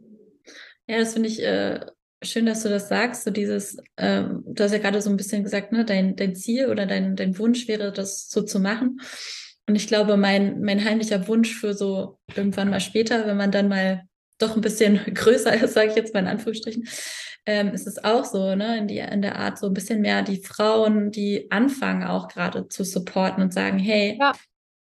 [0.88, 1.86] Ja, das finde ich äh,
[2.22, 3.24] schön, dass du das sagst.
[3.24, 6.68] So dieses, ähm, du hast ja gerade so ein bisschen gesagt, ne, dein, dein Ziel
[6.68, 9.00] oder dein, dein Wunsch wäre, das so zu machen.
[9.68, 13.70] Und ich glaube, mein, mein heimlicher Wunsch für so irgendwann mal später, wenn man dann
[13.70, 14.04] mal
[14.38, 16.88] doch ein bisschen größer ist, sage ich jetzt mal in Anführungsstrichen,
[17.46, 20.22] ähm, ist es auch so, ne, in, die, in der Art so ein bisschen mehr
[20.22, 24.34] die Frauen, die anfangen auch gerade zu supporten und sagen, hey, ja.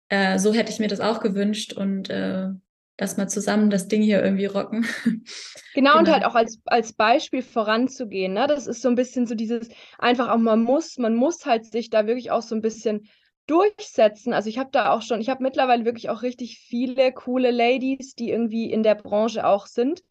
[0.10, 2.50] äh, so hätte ich mir das auch gewünscht und äh,
[2.98, 4.86] dass mal zusammen das Ding hier irgendwie rocken.
[5.04, 5.22] Genau,
[5.74, 8.34] genau, und halt auch als, als Beispiel voranzugehen.
[8.34, 8.46] Ne?
[8.48, 11.89] Das ist so ein bisschen so dieses, einfach auch, man muss, man muss halt sich
[11.89, 13.08] da wirklich auch so ein bisschen
[13.50, 14.34] durchsetzen.
[14.34, 18.16] Also ich habe da auch schon, ich habe mittlerweile wirklich auch richtig viele coole Ladies,
[18.16, 20.04] die irgendwie in der Branche auch sind.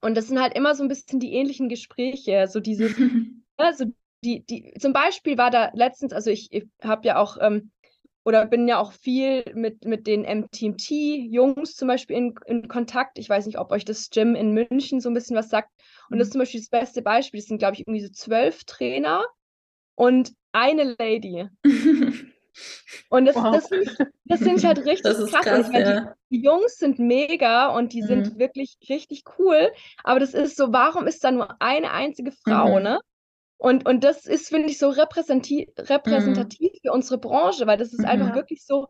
[0.00, 2.94] Und das sind halt immer so ein bisschen die ähnlichen Gespräche, so dieses,
[3.56, 3.86] also
[4.24, 7.72] die, die, zum Beispiel war da letztens, also ich, ich habe ja auch ähm,
[8.24, 13.18] oder bin ja auch viel mit, mit den MTMT-Jungs zum Beispiel in, in Kontakt.
[13.18, 15.70] Ich weiß nicht, ob euch das Gym in München so ein bisschen was sagt.
[16.10, 16.32] Und das ist mhm.
[16.32, 17.40] zum Beispiel das beste Beispiel.
[17.40, 19.24] Das sind, glaube ich, irgendwie so zwölf Trainer
[19.94, 21.48] und eine Lady.
[23.08, 23.52] Und das, wow.
[23.52, 23.68] das,
[24.24, 25.30] das finde ich halt richtig krass.
[25.30, 26.00] krass meine, ja.
[26.30, 28.06] die, die, Jungs sind mega und die mhm.
[28.06, 29.70] sind wirklich richtig cool.
[30.04, 32.82] Aber das ist so, warum ist da nur eine einzige Frau, mhm.
[32.82, 33.00] ne?
[33.60, 36.78] Und, und das ist, finde ich, so repräsentativ, repräsentativ mhm.
[36.82, 38.86] für unsere Branche, weil das ist einfach wirklich so,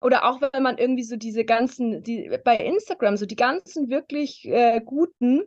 [0.00, 4.44] oder auch wenn man irgendwie so diese ganzen, die bei Instagram, so die ganzen wirklich
[4.44, 5.42] äh, guten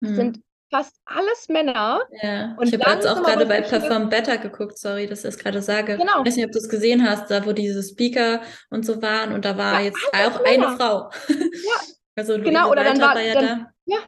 [0.00, 0.14] mhm.
[0.14, 2.00] sind fast alles Männer.
[2.22, 5.38] Ja, und ich habe jetzt auch gerade bei Perform Better geguckt, sorry, dass ich das
[5.38, 5.96] gerade sage.
[5.96, 6.20] Genau.
[6.20, 9.32] Ich weiß nicht, ob du es gesehen hast, da wo diese Speaker und so waren
[9.32, 10.68] und da war ja, jetzt auch Männer.
[10.68, 11.10] eine Frau.
[11.28, 11.80] Ja.
[12.16, 13.72] also genau, oder dann war, war ja dann, da.
[13.86, 13.98] Ja.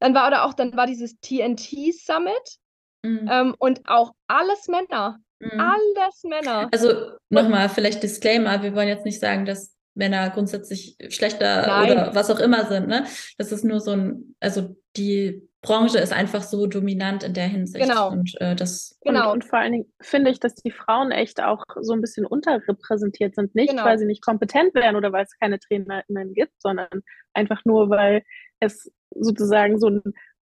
[0.00, 2.58] Dann war oder auch, dann war dieses TNT Summit
[3.04, 3.28] Mhm.
[3.30, 5.18] Ähm, und auch alles Männer.
[5.38, 5.60] Mhm.
[5.60, 6.68] Alles Männer.
[6.72, 11.92] Also nochmal, vielleicht Disclaimer, wir wollen jetzt nicht sagen, dass Männer grundsätzlich schlechter Nein.
[11.92, 12.88] oder was auch immer sind.
[12.88, 13.04] Ne?
[13.36, 17.88] Das ist nur so ein, also die Branche ist einfach so dominant in der Hinsicht.
[17.88, 18.10] Genau.
[18.10, 19.32] Und, äh, das genau.
[19.32, 22.26] Und, und, vor allen Dingen finde ich, dass die Frauen echt auch so ein bisschen
[22.26, 23.54] unterrepräsentiert sind.
[23.54, 23.84] Nicht, genau.
[23.84, 28.22] weil sie nicht kompetent wären oder weil es keine Trainerinnen gibt, sondern einfach nur, weil
[28.60, 30.02] es sozusagen so ein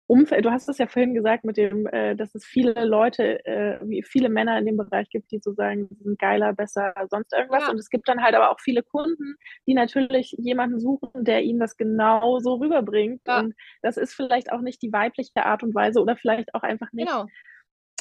[0.09, 4.03] Umfeld, du hast es ja vorhin gesagt, mit dem, äh, dass es viele Leute, äh,
[4.03, 7.65] viele Männer in dem Bereich gibt, die so sagen, sie sind geiler, besser, sonst irgendwas.
[7.65, 7.71] Ja.
[7.71, 11.61] Und es gibt dann halt aber auch viele Kunden, die natürlich jemanden suchen, der ihnen
[11.61, 13.21] das genau so rüberbringt.
[13.27, 13.41] Ja.
[13.41, 16.91] Und das ist vielleicht auch nicht die weibliche Art und Weise oder vielleicht auch einfach
[16.93, 17.27] nicht genau.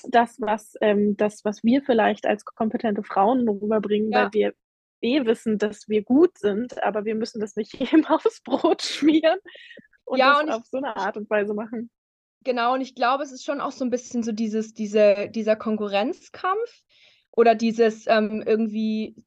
[0.07, 4.23] das, was, ähm, das, was wir vielleicht als kompetente Frauen rüberbringen, ja.
[4.23, 4.53] weil wir
[5.01, 9.39] eh wissen, dass wir gut sind, aber wir müssen das nicht jedem aufs Brot schmieren
[10.05, 11.89] und ja, das und auf so eine Art und Weise machen.
[12.47, 15.57] Genau, und ich glaube, es ist schon auch so ein bisschen so dieses, diese, dieser
[15.57, 16.81] Konkurrenzkampf
[17.31, 19.17] oder dieses ähm, irgendwie,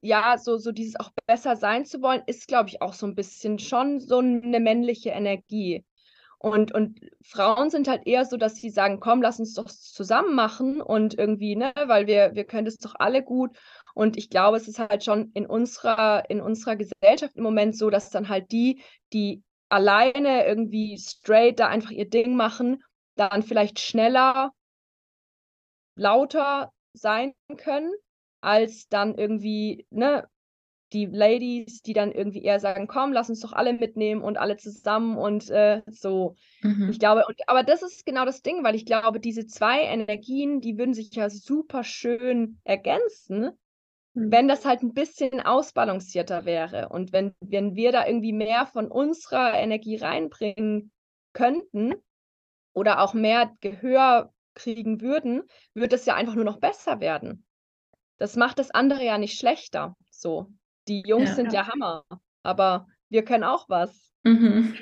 [0.00, 3.16] ja, so, so dieses auch besser sein zu wollen, ist, glaube ich, auch so ein
[3.16, 5.84] bisschen schon so eine männliche Energie.
[6.38, 10.36] Und, und Frauen sind halt eher so, dass sie sagen, komm, lass uns doch zusammen
[10.36, 13.58] machen und irgendwie, ne, weil wir, wir können das doch alle gut.
[13.92, 17.90] Und ich glaube, es ist halt schon in unserer, in unserer Gesellschaft im Moment so,
[17.90, 18.80] dass dann halt die,
[19.12, 22.82] die alleine irgendwie straight da einfach ihr Ding machen,
[23.16, 24.52] dann vielleicht schneller,
[25.94, 27.92] lauter sein können,
[28.40, 30.28] als dann irgendwie, ne,
[30.92, 34.56] die Ladies, die dann irgendwie eher sagen, komm, lass uns doch alle mitnehmen und alle
[34.56, 36.34] zusammen und äh, so.
[36.62, 36.88] Mhm.
[36.90, 40.60] Ich glaube, und, aber das ist genau das Ding, weil ich glaube, diese zwei Energien,
[40.60, 43.52] die würden sich ja super schön ergänzen.
[44.14, 48.90] Wenn das halt ein bisschen ausbalancierter wäre und wenn, wenn wir da irgendwie mehr von
[48.90, 50.90] unserer Energie reinbringen
[51.32, 51.94] könnten
[52.72, 55.42] oder auch mehr Gehör kriegen würden,
[55.74, 57.44] würde es ja einfach nur noch besser werden.
[58.18, 59.96] Das macht das andere ja nicht schlechter.
[60.10, 60.48] So,
[60.88, 61.62] die Jungs ja, sind ja.
[61.62, 62.04] ja Hammer,
[62.42, 64.10] aber wir können auch was.
[64.24, 64.76] Mhm.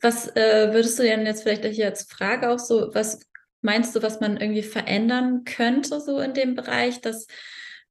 [0.00, 3.20] Was äh, würdest du denn jetzt vielleicht hier als Frage auch so, was
[3.60, 7.26] meinst du, was man irgendwie verändern könnte so in dem Bereich, dass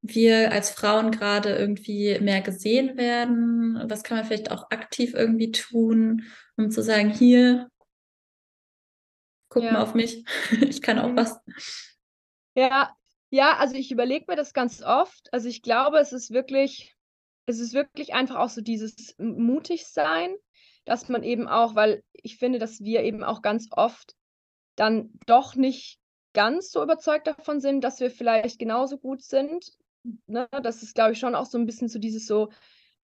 [0.02, 3.82] wir als Frauen gerade irgendwie mehr gesehen werden?
[3.88, 6.24] Was kann man vielleicht auch aktiv irgendwie tun,
[6.56, 7.70] um zu sagen, hier,
[9.48, 9.72] guck ja.
[9.72, 10.24] mal auf mich,
[10.60, 11.16] ich kann auch mhm.
[11.16, 11.40] was.
[12.54, 12.94] Ja,
[13.30, 15.32] ja, also ich überlege mir das ganz oft.
[15.32, 16.94] Also ich glaube, es ist wirklich,
[17.46, 20.34] es ist wirklich einfach auch so dieses mutig sein,
[20.84, 24.14] dass man eben auch, weil ich finde, dass wir eben auch ganz oft
[24.76, 25.98] dann doch nicht
[26.32, 29.72] ganz so überzeugt davon sind, dass wir vielleicht genauso gut sind,
[30.26, 32.50] ne, das ist, glaube ich, schon auch so ein bisschen so dieses so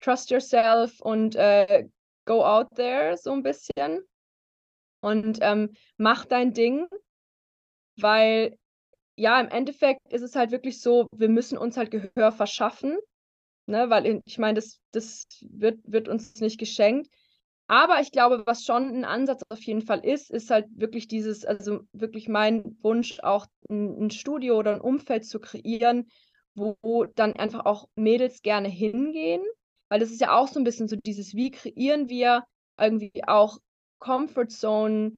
[0.00, 1.88] Trust yourself und äh,
[2.24, 4.04] go out there so ein bisschen
[5.00, 6.86] und ähm, mach dein Ding,
[7.96, 8.56] weil
[9.16, 12.98] ja, im Endeffekt ist es halt wirklich so, wir müssen uns halt Gehör verschaffen,
[13.66, 17.08] ne, weil ich meine, das, das wird, wird uns nicht geschenkt.
[17.66, 21.44] Aber ich glaube, was schon ein Ansatz auf jeden Fall ist, ist halt wirklich dieses,
[21.46, 26.08] also wirklich mein Wunsch, auch ein, ein Studio oder ein Umfeld zu kreieren,
[26.54, 29.42] wo dann einfach auch Mädels gerne hingehen,
[29.88, 32.44] weil das ist ja auch so ein bisschen so dieses, wie kreieren wir
[32.78, 33.58] irgendwie auch
[33.98, 35.12] Comfort Zone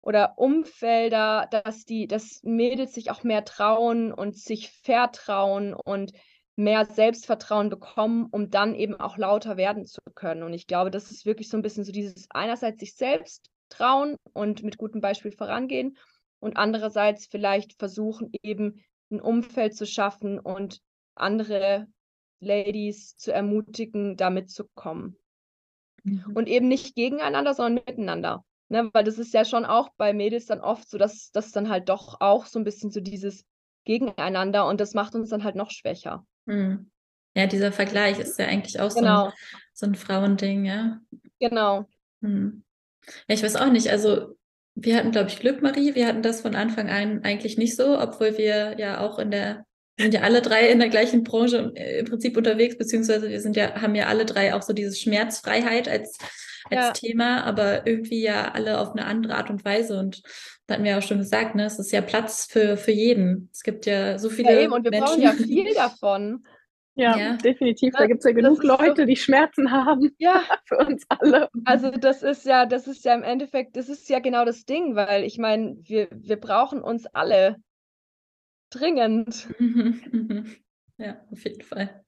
[0.00, 6.12] oder Umfelder, dass die, dass Mädels sich auch mehr trauen und sich vertrauen und
[6.56, 10.42] mehr Selbstvertrauen bekommen, um dann eben auch lauter werden zu können.
[10.42, 14.16] Und ich glaube, das ist wirklich so ein bisschen so dieses einerseits sich selbst trauen
[14.32, 15.96] und mit gutem Beispiel vorangehen
[16.40, 20.80] und andererseits vielleicht versuchen eben ein Umfeld zu schaffen und
[21.14, 21.86] andere
[22.40, 25.16] Ladies zu ermutigen, da mitzukommen.
[26.04, 26.32] Mhm.
[26.34, 28.44] Und eben nicht gegeneinander, sondern miteinander.
[28.68, 28.90] Ne?
[28.92, 31.88] Weil das ist ja schon auch bei Mädels dann oft so, dass das dann halt
[31.88, 33.44] doch auch so ein bisschen so dieses
[33.84, 36.26] Gegeneinander und das macht uns dann halt noch schwächer.
[36.44, 36.90] Mhm.
[37.34, 39.24] Ja, dieser Vergleich ist ja eigentlich auch genau.
[39.24, 39.32] so, ein,
[39.72, 41.00] so ein Frauending, ja.
[41.38, 41.86] Genau.
[42.20, 42.64] Hm.
[43.28, 43.90] Ja, ich weiß auch nicht.
[43.90, 44.36] Also
[44.80, 45.94] wir hatten, glaube ich, Glück, Marie.
[45.94, 49.64] Wir hatten das von Anfang an eigentlich nicht so, obwohl wir ja auch in der,
[49.96, 53.40] wir sind ja alle drei in der gleichen Branche äh, im Prinzip unterwegs, beziehungsweise wir
[53.40, 56.16] sind ja, haben ja alle drei auch so diese Schmerzfreiheit als,
[56.70, 56.92] als ja.
[56.92, 59.98] Thema, aber irgendwie ja alle auf eine andere Art und Weise.
[59.98, 60.22] Und
[60.66, 63.50] da hatten wir ja auch schon gesagt, ne, es ist ja Platz für, für jeden.
[63.52, 64.52] Es gibt ja so viele.
[64.52, 65.06] Ja, eben, und wir Menschen.
[65.06, 66.44] brauchen ja viel davon.
[66.98, 67.94] Ja, ja, definitiv.
[67.96, 70.10] Da gibt es ja genug Leute, so, die Schmerzen haben.
[70.18, 70.42] Ja.
[70.64, 71.48] Für uns alle.
[71.64, 74.96] Also das ist ja, das ist ja im Endeffekt, das ist ja genau das Ding,
[74.96, 77.56] weil ich meine, wir, wir brauchen uns alle
[78.70, 79.46] dringend.
[80.98, 82.04] ja, auf jeden Fall.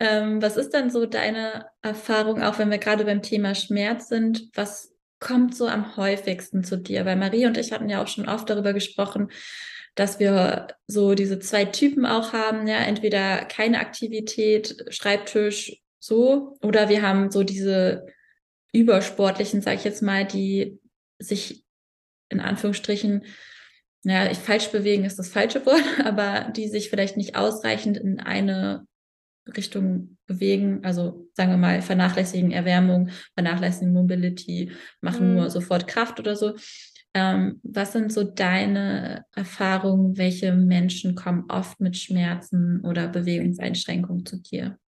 [0.00, 4.50] Ähm, was ist dann so deine Erfahrung, auch wenn wir gerade beim Thema Schmerz sind?
[4.54, 7.04] Was kommt so am häufigsten zu dir?
[7.04, 9.30] Weil Marie und ich hatten ja auch schon oft darüber gesprochen,
[9.94, 16.88] dass wir so diese zwei Typen auch haben, ja, entweder keine Aktivität, Schreibtisch, so, oder
[16.88, 18.06] wir haben so diese
[18.72, 20.80] übersportlichen, sage ich jetzt mal, die
[21.18, 21.64] sich
[22.28, 23.24] in Anführungsstrichen,
[24.02, 28.18] naja, ich falsch bewegen ist das falsche Wort, aber die sich vielleicht nicht ausreichend in
[28.18, 28.86] eine
[29.56, 35.34] Richtung bewegen, also sagen wir mal, vernachlässigen Erwärmung, vernachlässigen Mobility, machen mhm.
[35.34, 36.54] nur sofort Kraft oder so.
[37.14, 40.16] Ähm, was sind so deine Erfahrungen?
[40.16, 44.78] Welche Menschen kommen oft mit Schmerzen oder Bewegungseinschränkungen zu dir?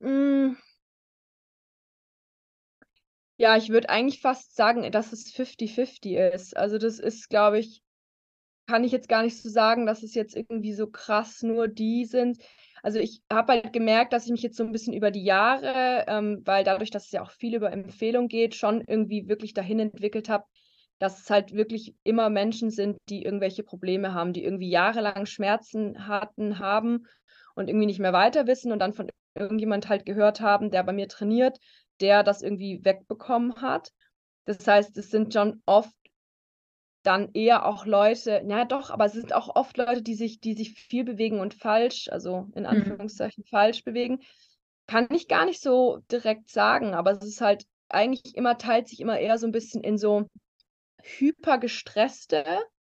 [0.00, 0.56] Mm.
[3.36, 6.56] Ja, ich würde eigentlich fast sagen, dass es 50-50 ist.
[6.56, 7.82] Also das ist, glaube ich,
[8.66, 12.04] kann ich jetzt gar nicht so sagen, dass es jetzt irgendwie so krass nur die
[12.06, 12.38] sind.
[12.84, 16.04] Also ich habe halt gemerkt, dass ich mich jetzt so ein bisschen über die Jahre,
[16.06, 19.80] ähm, weil dadurch, dass es ja auch viel über Empfehlung geht, schon irgendwie wirklich dahin
[19.80, 20.44] entwickelt habe,
[20.98, 26.06] dass es halt wirklich immer Menschen sind, die irgendwelche Probleme haben, die irgendwie jahrelang Schmerzen
[26.06, 27.06] hatten, haben
[27.54, 30.92] und irgendwie nicht mehr weiter wissen und dann von irgendjemand halt gehört haben, der bei
[30.92, 31.56] mir trainiert,
[32.02, 33.92] der das irgendwie wegbekommen hat.
[34.44, 35.94] Das heißt, es sind schon oft
[37.04, 40.54] dann eher auch Leute, ja doch, aber es sind auch oft Leute, die sich, die
[40.54, 42.68] sich viel bewegen und falsch, also in mhm.
[42.68, 43.50] Anführungszeichen mhm.
[43.50, 44.20] falsch bewegen.
[44.86, 49.00] Kann ich gar nicht so direkt sagen, aber es ist halt eigentlich immer, teilt sich
[49.00, 50.26] immer eher so ein bisschen in so
[51.02, 52.44] hypergestresste,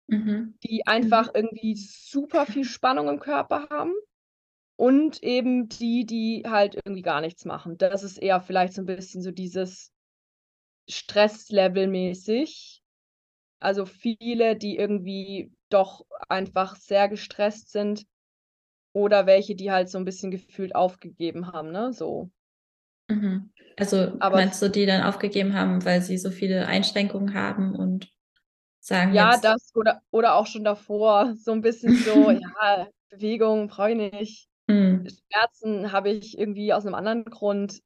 [0.06, 0.58] mhm.
[0.62, 1.32] die einfach mhm.
[1.34, 3.92] irgendwie super viel Spannung im Körper haben.
[4.76, 7.78] Und eben die, die halt irgendwie gar nichts machen.
[7.78, 9.92] Das ist eher vielleicht so ein bisschen so dieses
[10.88, 12.81] Stresslevel mäßig
[13.62, 18.04] also viele, die irgendwie doch einfach sehr gestresst sind
[18.92, 21.92] oder welche, die halt so ein bisschen gefühlt aufgegeben haben, ne?
[21.92, 22.30] So.
[23.08, 23.50] Mhm.
[23.78, 28.08] Also Aber meinst du, die dann aufgegeben haben, weil sie so viele Einschränkungen haben und
[28.80, 29.44] sagen Ja, jetzt...
[29.44, 34.48] das oder, oder auch schon davor, so ein bisschen so, ja, Bewegung brauche ich nicht.
[34.68, 35.06] Mhm.
[35.30, 37.82] Schmerzen habe ich irgendwie aus einem anderen Grund,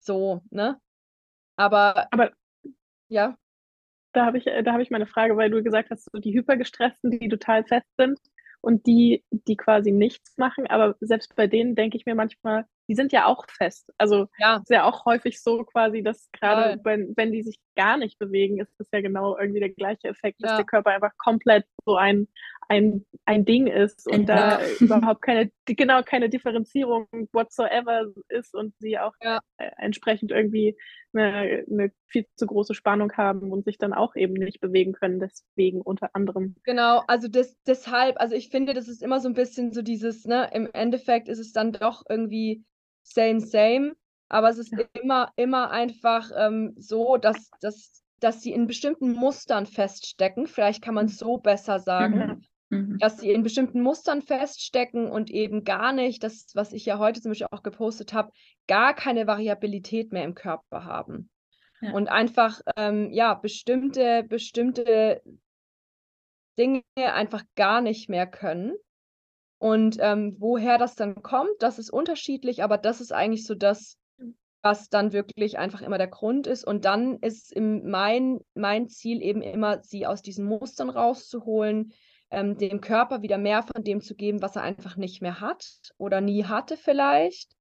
[0.00, 0.80] so, ne?
[1.56, 2.30] Aber, Aber
[3.08, 3.36] ja
[4.16, 6.34] da habe ich, äh, da habe ich meine Frage, weil du gesagt hast, so die
[6.34, 8.18] Hypergestressten, die total fest sind
[8.60, 10.66] und die, die quasi nichts machen.
[10.66, 13.92] Aber selbst bei denen denke ich mir manchmal, die sind ja auch fest.
[13.98, 14.56] Also ja.
[14.58, 18.58] ist ja auch häufig so quasi, dass gerade wenn, wenn die sich gar nicht bewegen,
[18.58, 20.56] ist das ja genau irgendwie der gleiche Effekt, dass ja.
[20.56, 22.26] der Körper einfach komplett so ein,
[22.68, 28.98] ein, ein Ding ist und da überhaupt keine, genau keine Differenzierung whatsoever ist und sie
[28.98, 29.40] auch ja.
[29.58, 30.76] Äh, entsprechend irgendwie
[31.12, 35.20] eine, eine viel zu große Spannung haben und sich dann auch eben nicht bewegen können,
[35.20, 36.56] deswegen unter anderem.
[36.64, 40.24] Genau, also das, deshalb, also ich finde, das ist immer so ein bisschen so dieses,
[40.24, 42.64] ne, im Endeffekt ist es dann doch irgendwie
[43.06, 43.96] same, same,
[44.28, 44.80] aber es ist ja.
[45.00, 50.94] immer, immer einfach ähm, so, dass, dass, dass sie in bestimmten Mustern feststecken, vielleicht kann
[50.94, 52.78] man es so besser sagen, mhm.
[52.78, 52.98] Mhm.
[52.98, 57.20] dass sie in bestimmten Mustern feststecken und eben gar nicht, das, was ich ja heute
[57.20, 58.32] zum Beispiel auch gepostet habe,
[58.66, 61.30] gar keine Variabilität mehr im Körper haben.
[61.80, 61.92] Ja.
[61.92, 65.22] Und einfach, ähm, ja, bestimmte, bestimmte
[66.58, 68.74] Dinge einfach gar nicht mehr können.
[69.58, 73.96] Und ähm, woher das dann kommt, das ist unterschiedlich, aber das ist eigentlich so das,
[74.62, 76.64] was dann wirklich einfach immer der Grund ist.
[76.64, 81.92] Und dann ist im, mein, mein Ziel eben immer, sie aus diesen Mustern rauszuholen,
[82.30, 85.64] ähm, dem Körper wieder mehr von dem zu geben, was er einfach nicht mehr hat
[85.96, 87.52] oder nie hatte vielleicht.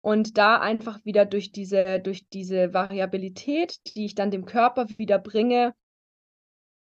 [0.00, 5.18] Und da einfach wieder durch diese, durch diese Variabilität, die ich dann dem Körper wieder
[5.18, 5.74] bringe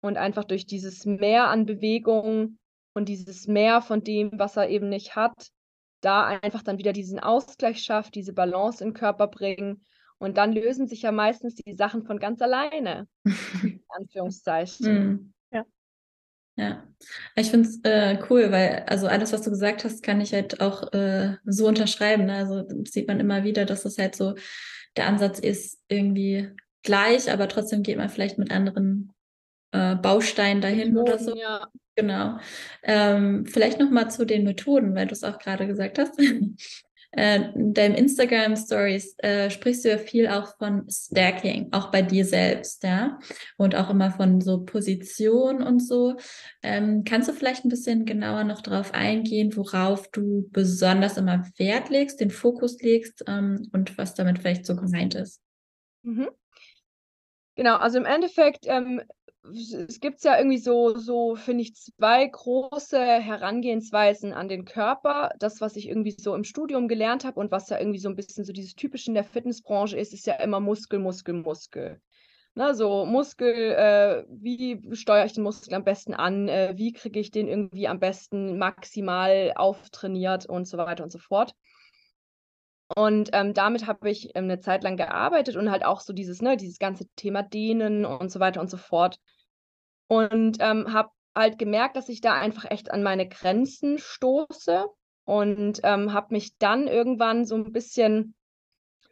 [0.02, 2.58] und einfach durch dieses Mehr an Bewegung
[2.94, 5.52] und dieses Mehr von dem, was er eben nicht hat,
[6.02, 9.86] da einfach dann wieder diesen Ausgleich schafft, diese Balance im Körper bringen.
[10.18, 13.08] Und dann lösen sich ja meistens die Sachen von ganz alleine.
[13.64, 15.04] in Anführungszeichen.
[15.04, 15.34] Mm.
[15.52, 15.66] Ja.
[16.58, 16.84] Ja,
[17.36, 20.62] ich finde es äh, cool, weil also alles, was du gesagt hast, kann ich halt
[20.62, 22.26] auch äh, so unterschreiben.
[22.26, 22.36] Ne?
[22.36, 24.36] Also sieht man immer wieder, dass es halt so
[24.98, 26.50] der Ansatz ist irgendwie
[26.84, 29.14] gleich, aber trotzdem geht man vielleicht mit anderen
[29.72, 31.36] äh, Bausteinen dahin Methoden, oder so.
[31.36, 31.68] Ja.
[31.96, 32.38] Genau.
[32.84, 36.18] Ähm, vielleicht noch mal zu den Methoden, weil du es auch gerade gesagt hast.
[37.12, 42.02] äh, in deinem Instagram Stories äh, sprichst du ja viel auch von Stacking, auch bei
[42.02, 43.20] dir selbst, ja,
[43.58, 46.16] und auch immer von so Position und so.
[46.64, 51.90] Ähm, kannst du vielleicht ein bisschen genauer noch darauf eingehen, worauf du besonders immer Wert
[51.90, 55.42] legst, den Fokus legst ähm, und was damit vielleicht so gemeint ist?
[56.04, 56.30] Mhm.
[57.56, 59.02] Genau, also im Endeffekt ähm,
[59.44, 65.32] es gibt ja irgendwie so, so finde ich, zwei große Herangehensweisen an den Körper.
[65.40, 68.16] Das, was ich irgendwie so im Studium gelernt habe und was ja irgendwie so ein
[68.16, 72.00] bisschen so dieses Typische in der Fitnessbranche ist, ist ja immer Muskel, Muskel, Muskel.
[72.54, 76.50] Ne, so Muskel, äh, wie steuere ich den Muskel am besten an?
[76.50, 81.20] Äh, wie kriege ich den irgendwie am besten maximal auftrainiert und so weiter und so
[81.20, 81.56] fort.
[82.96, 86.42] Und ähm, damit habe ich ähm, eine Zeit lang gearbeitet und halt auch so dieses,
[86.42, 89.18] ne, dieses ganze Thema Dehnen und so weiter und so fort.
[90.08, 94.86] Und ähm, habe halt gemerkt, dass ich da einfach echt an meine Grenzen stoße
[95.24, 98.36] und ähm, habe mich dann irgendwann so ein bisschen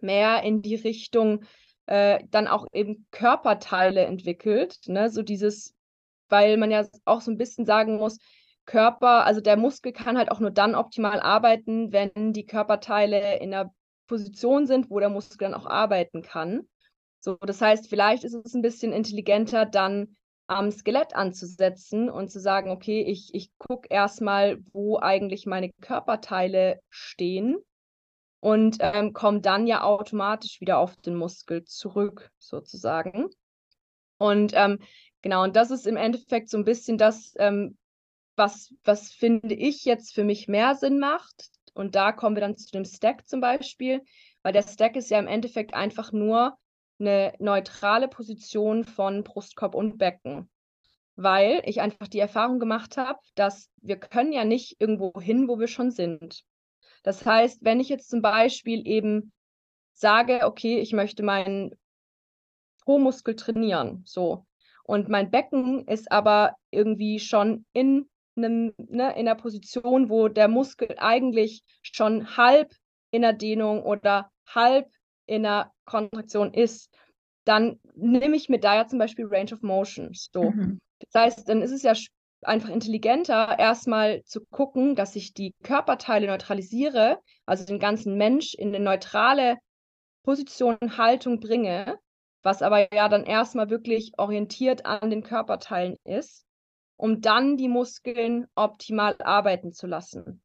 [0.02, 1.46] mehr in die Richtung
[1.86, 4.80] äh, dann auch eben Körperteile entwickelt.
[4.88, 5.10] Ne?
[5.10, 5.76] So dieses,
[6.28, 8.18] weil man ja auch so ein bisschen sagen muss,
[8.70, 13.52] Körper, also der Muskel kann halt auch nur dann optimal arbeiten, wenn die Körperteile in
[13.52, 13.74] einer
[14.06, 16.68] Position sind, wo der Muskel dann auch arbeiten kann.
[17.20, 20.16] So, das heißt, vielleicht ist es ein bisschen intelligenter, dann
[20.46, 26.80] am Skelett anzusetzen und zu sagen, okay, ich, ich gucke erstmal, wo eigentlich meine Körperteile
[26.90, 27.58] stehen
[28.40, 33.30] und ähm, komme dann ja automatisch wieder auf den Muskel zurück, sozusagen.
[34.20, 34.78] Und ähm,
[35.24, 37.79] genau, und das ist im Endeffekt so ein bisschen das, ähm,
[38.40, 41.50] was, was finde ich jetzt für mich mehr Sinn macht.
[41.76, 44.02] Und da kommen wir dann zu dem Stack zum Beispiel,
[44.42, 46.58] weil der Stack ist ja im Endeffekt einfach nur
[47.00, 50.50] eine neutrale Position von Brustkorb und Becken.
[51.16, 55.60] Weil ich einfach die Erfahrung gemacht habe, dass wir können ja nicht irgendwo hin, wo
[55.60, 56.44] wir schon sind.
[57.04, 59.32] Das heißt, wenn ich jetzt zum Beispiel eben
[59.94, 61.78] sage, okay, ich möchte meinen
[62.86, 64.46] Po-Muskel trainieren, so,
[64.84, 70.48] und mein Becken ist aber irgendwie schon in einem, ne, in einer Position, wo der
[70.48, 72.74] Muskel eigentlich schon halb
[73.12, 74.88] in der Dehnung oder halb
[75.26, 76.90] in der Kontraktion ist,
[77.46, 80.10] dann nehme ich mir da ja zum Beispiel Range of Motion.
[80.14, 80.52] So.
[80.52, 80.80] Mhm.
[81.00, 81.94] Das heißt, dann ist es ja
[82.42, 88.70] einfach intelligenter, erstmal zu gucken, dass ich die Körperteile neutralisiere, also den ganzen Mensch in
[88.70, 89.58] eine neutrale
[90.24, 91.98] Position, Haltung bringe,
[92.44, 96.46] was aber ja dann erstmal wirklich orientiert an den Körperteilen ist,
[97.00, 100.42] um dann die Muskeln optimal arbeiten zu lassen.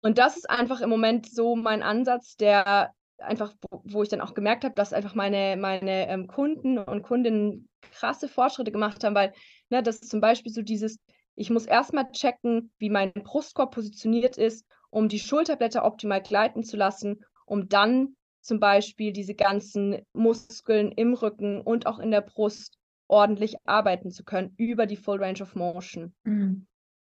[0.00, 4.34] Und das ist einfach im Moment so mein Ansatz, der einfach, wo, ich dann auch
[4.34, 9.32] gemerkt habe, dass einfach meine, meine ähm, Kunden und Kundinnen krasse Fortschritte gemacht haben, weil
[9.70, 10.98] ne, das ist zum Beispiel so dieses,
[11.36, 16.76] ich muss erstmal checken, wie mein Brustkorb positioniert ist, um die Schulterblätter optimal gleiten zu
[16.76, 22.76] lassen, um dann zum Beispiel diese ganzen Muskeln im Rücken und auch in der Brust
[23.12, 26.14] ordentlich arbeiten zu können über die Full Range of Motion.
[26.24, 26.66] Mhm.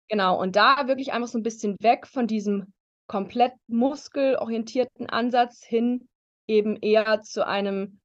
[0.09, 2.72] Genau, und da wirklich einfach so ein bisschen weg von diesem
[3.07, 6.09] komplett muskelorientierten Ansatz hin
[6.46, 8.00] eben eher zu einem,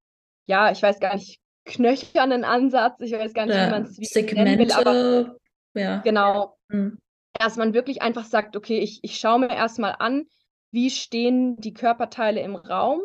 [0.47, 2.95] ja, ich weiß gar nicht, knöchernen Ansatz.
[3.01, 5.35] Ich weiß gar nicht, ja, wie man es nennen will, aber
[5.73, 5.97] ja.
[5.99, 6.57] genau.
[6.69, 6.97] Mhm.
[7.33, 10.25] Dass man wirklich einfach sagt, okay, ich, ich schaue mir erstmal an,
[10.71, 13.01] wie stehen die Körperteile im Raum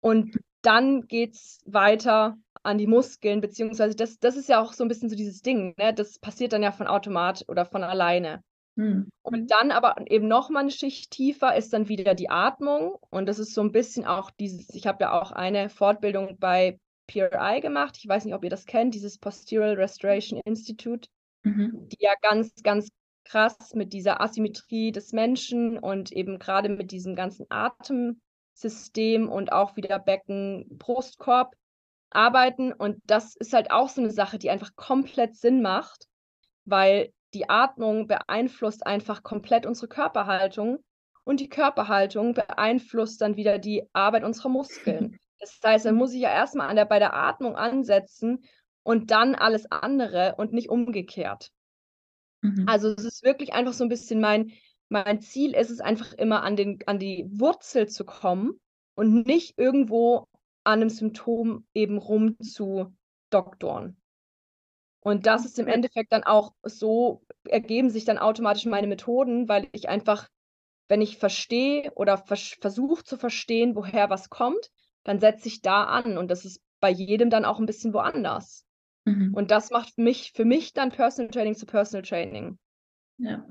[0.00, 4.84] und dann geht es weiter an die Muskeln, beziehungsweise das, das ist ja auch so
[4.84, 5.94] ein bisschen so dieses Ding, ne?
[5.94, 8.42] Das passiert dann ja von Automat oder von alleine.
[8.76, 9.08] Hm.
[9.22, 12.96] Und dann aber eben noch mal eine Schicht tiefer ist dann wieder die Atmung.
[13.10, 16.78] Und das ist so ein bisschen auch dieses, ich habe ja auch eine Fortbildung bei
[17.06, 17.96] PRI gemacht.
[17.98, 21.08] Ich weiß nicht, ob ihr das kennt, dieses Postural Restoration Institute,
[21.42, 21.88] mhm.
[21.88, 22.88] die ja ganz, ganz
[23.24, 27.46] krass mit dieser Asymmetrie des Menschen und eben gerade mit diesem ganzen
[28.60, 31.54] Atemsystem und auch wieder Becken, Brustkorb
[32.10, 32.72] arbeiten.
[32.72, 36.06] Und das ist halt auch so eine Sache, die einfach komplett Sinn macht,
[36.64, 40.82] weil die Atmung beeinflusst einfach komplett unsere Körperhaltung
[41.24, 45.16] und die Körperhaltung beeinflusst dann wieder die Arbeit unserer Muskeln.
[45.42, 48.44] Das heißt, dann muss ich ja erstmal an der, bei der Atmung ansetzen
[48.82, 51.50] und dann alles andere und nicht umgekehrt.
[52.42, 52.68] Mhm.
[52.68, 54.52] Also es ist wirklich einfach so ein bisschen mein,
[54.90, 58.60] mein Ziel ist es einfach immer an, den, an die Wurzel zu kommen
[58.94, 60.26] und nicht irgendwo
[60.64, 63.96] an einem Symptom eben rumzudoktoren.
[65.00, 69.68] Und das ist im Endeffekt dann auch so, ergeben sich dann automatisch meine Methoden, weil
[69.72, 70.28] ich einfach,
[70.88, 74.70] wenn ich verstehe oder vers versuche zu verstehen, woher was kommt,
[75.04, 76.18] dann setze ich da an.
[76.18, 78.66] Und das ist bei jedem dann auch ein bisschen woanders.
[79.04, 79.32] Mhm.
[79.32, 82.58] Und das macht mich, für mich dann Personal Training zu Personal Training.
[83.16, 83.46] Ja.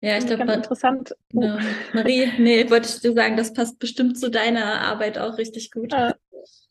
[0.00, 1.14] Ja, ich glaube, interessant.
[1.32, 1.42] Oh.
[1.42, 1.58] Ja.
[1.92, 5.92] Marie, nee, wollte ich dir sagen, das passt bestimmt zu deiner Arbeit auch richtig gut.
[5.92, 6.14] Äh,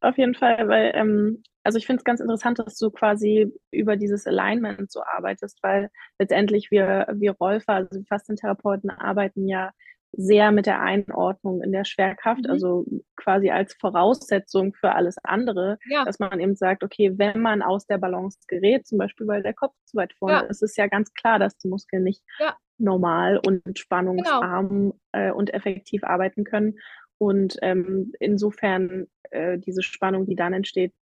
[0.02, 3.96] auf jeden Fall, weil, ähm, also ich finde es ganz interessant, dass du quasi über
[3.96, 5.89] dieses Alignment so arbeitest, weil
[6.20, 9.72] letztendlich wir, wir Rolfer, also die Faszientherapeuten, arbeiten ja
[10.14, 12.52] sehr mit der Einordnung in der Schwerkraft, mhm.
[12.52, 12.86] also
[13.16, 16.04] quasi als Voraussetzung für alles andere, ja.
[16.04, 19.54] dass man eben sagt, okay, wenn man aus der Balance gerät, zum Beispiel weil der
[19.54, 20.42] Kopf zu weit vorne ja.
[20.42, 22.58] ist, ist ja ganz klar, dass die Muskeln nicht ja.
[22.82, 24.95] Normal und spannungsarm genau.
[25.11, 26.79] äh, und effektiv arbeiten können.
[27.17, 30.93] Und ähm, insofern äh, diese Spannung, die dann entsteht,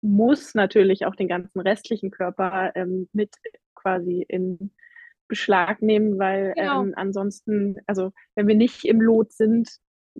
[0.00, 3.34] muss natürlich auch den ganzen restlichen Körper ähm, mit
[3.74, 4.72] quasi in
[5.26, 6.82] Beschlag nehmen, weil genau.
[6.82, 9.68] ähm, ansonsten, also wenn wir nicht im Lot sind,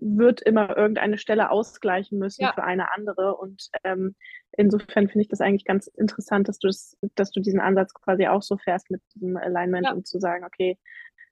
[0.00, 2.52] wird immer irgendeine Stelle ausgleichen müssen ja.
[2.52, 3.36] für eine andere.
[3.36, 4.14] Und ähm,
[4.56, 8.26] insofern finde ich das eigentlich ganz interessant, dass du das, dass du diesen Ansatz quasi
[8.26, 9.92] auch so fährst mit diesem Alignment ja.
[9.92, 10.78] und zu sagen, okay,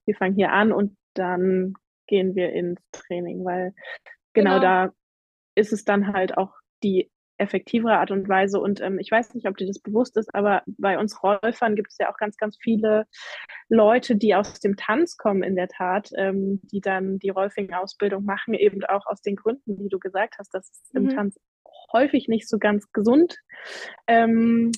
[0.05, 1.75] wir fangen hier an und dann
[2.07, 3.75] gehen wir ins Training, weil
[4.33, 4.61] genau, genau.
[4.61, 4.93] da
[5.55, 6.53] ist es dann halt auch
[6.83, 8.61] die effektivere Art und Weise.
[8.61, 11.91] Und ähm, ich weiß nicht, ob dir das bewusst ist, aber bei uns Räufern gibt
[11.91, 13.07] es ja auch ganz, ganz viele
[13.69, 18.55] Leute, die aus dem Tanz kommen, in der Tat, ähm, die dann die Rolfing-Ausbildung machen,
[18.55, 21.11] eben auch aus den Gründen, die du gesagt hast, dass es mhm.
[21.11, 21.39] im Tanz
[21.93, 23.39] häufig nicht so ganz gesund
[24.07, 24.73] ähm,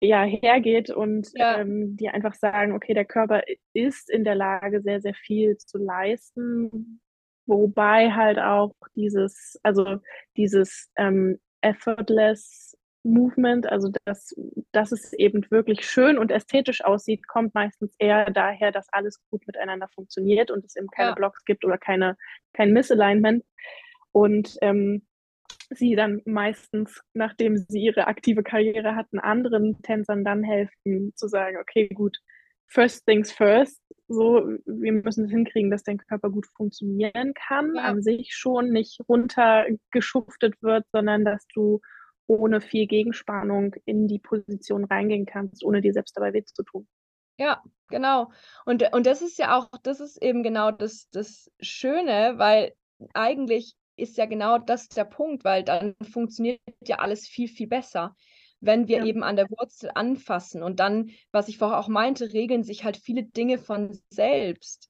[0.00, 1.60] ja, hergeht und ja.
[1.60, 3.42] Ähm, die einfach sagen, okay, der Körper
[3.72, 7.00] ist in der Lage, sehr, sehr viel zu leisten,
[7.46, 9.98] wobei halt auch dieses, also
[10.36, 14.34] dieses ähm, effortless Movement, also dass,
[14.70, 19.44] dass es eben wirklich schön und ästhetisch aussieht, kommt meistens eher daher, dass alles gut
[19.46, 21.14] miteinander funktioniert und es eben keine ja.
[21.14, 22.16] Blocks gibt oder keine,
[22.52, 23.44] kein Misalignment.
[24.12, 25.02] Und ähm,
[25.70, 31.56] sie dann meistens, nachdem sie ihre aktive Karriere hatten, anderen Tänzern dann helfen, zu sagen,
[31.60, 32.18] okay, gut,
[32.72, 37.82] first things first, so, wir müssen es hinkriegen, dass dein Körper gut funktionieren kann, ja.
[37.82, 41.80] an sich schon nicht runtergeschuftet wird, sondern dass du
[42.26, 46.86] ohne viel Gegenspannung in die Position reingehen kannst, ohne dir selbst dabei weh zu tun.
[47.38, 48.30] Ja, genau.
[48.64, 52.74] Und, und das ist ja auch, das ist eben genau das, das Schöne, weil
[53.14, 58.14] eigentlich ist ja genau das der Punkt, weil dann funktioniert ja alles viel, viel besser
[58.62, 59.04] wenn wir ja.
[59.04, 60.62] eben an der Wurzel anfassen.
[60.62, 64.88] Und dann, was ich vorher auch meinte, regeln sich halt viele Dinge von selbst.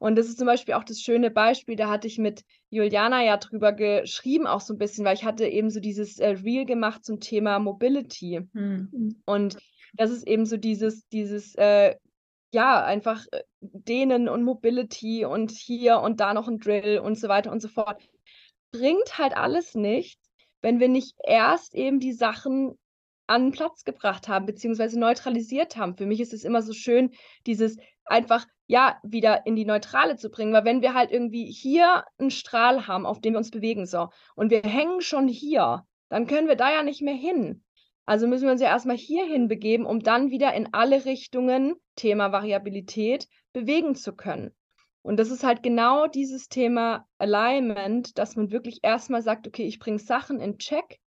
[0.00, 3.36] Und das ist zum Beispiel auch das schöne Beispiel, da hatte ich mit Juliana ja
[3.36, 7.04] drüber geschrieben, auch so ein bisschen, weil ich hatte eben so dieses äh, Reel gemacht
[7.04, 8.40] zum Thema Mobility.
[8.52, 9.22] Hm.
[9.24, 9.58] Und
[9.94, 11.94] das ist eben so dieses, dieses, äh,
[12.52, 17.28] ja, einfach äh, Dehnen und Mobility und hier und da noch ein Drill und so
[17.28, 18.02] weiter und so fort.
[18.72, 20.28] Bringt halt alles nichts,
[20.62, 22.76] wenn wir nicht erst eben die Sachen
[23.32, 25.96] an Platz gebracht haben, beziehungsweise neutralisiert haben.
[25.96, 27.10] Für mich ist es immer so schön,
[27.46, 32.04] dieses einfach, ja, wieder in die Neutrale zu bringen, weil wenn wir halt irgendwie hier
[32.18, 36.26] einen Strahl haben, auf dem wir uns bewegen, so, und wir hängen schon hier, dann
[36.26, 37.64] können wir da ja nicht mehr hin.
[38.04, 42.32] Also müssen wir uns ja erstmal hierhin begeben, um dann wieder in alle Richtungen, Thema
[42.32, 44.54] Variabilität, bewegen zu können.
[45.00, 49.78] Und das ist halt genau dieses Thema Alignment, dass man wirklich erstmal sagt, okay, ich
[49.78, 51.00] bringe Sachen in Check,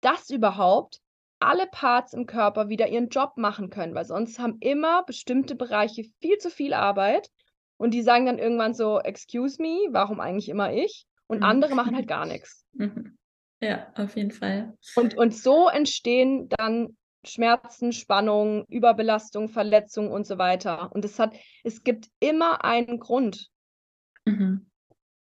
[0.00, 1.00] dass überhaupt
[1.40, 6.04] alle Parts im Körper wieder ihren Job machen können, weil sonst haben immer bestimmte Bereiche
[6.20, 7.30] viel zu viel Arbeit
[7.76, 11.06] und die sagen dann irgendwann so, excuse me, warum eigentlich immer ich?
[11.26, 11.44] Und mhm.
[11.44, 12.64] andere machen halt gar nichts.
[12.72, 13.16] Mhm.
[13.62, 14.74] Ja, auf jeden Fall.
[14.96, 20.90] Und, und so entstehen dann Schmerzen, Spannungen, Überbelastung, Verletzungen und so weiter.
[20.92, 21.34] Und es hat,
[21.64, 23.48] es gibt immer einen Grund.
[24.24, 24.66] Mhm.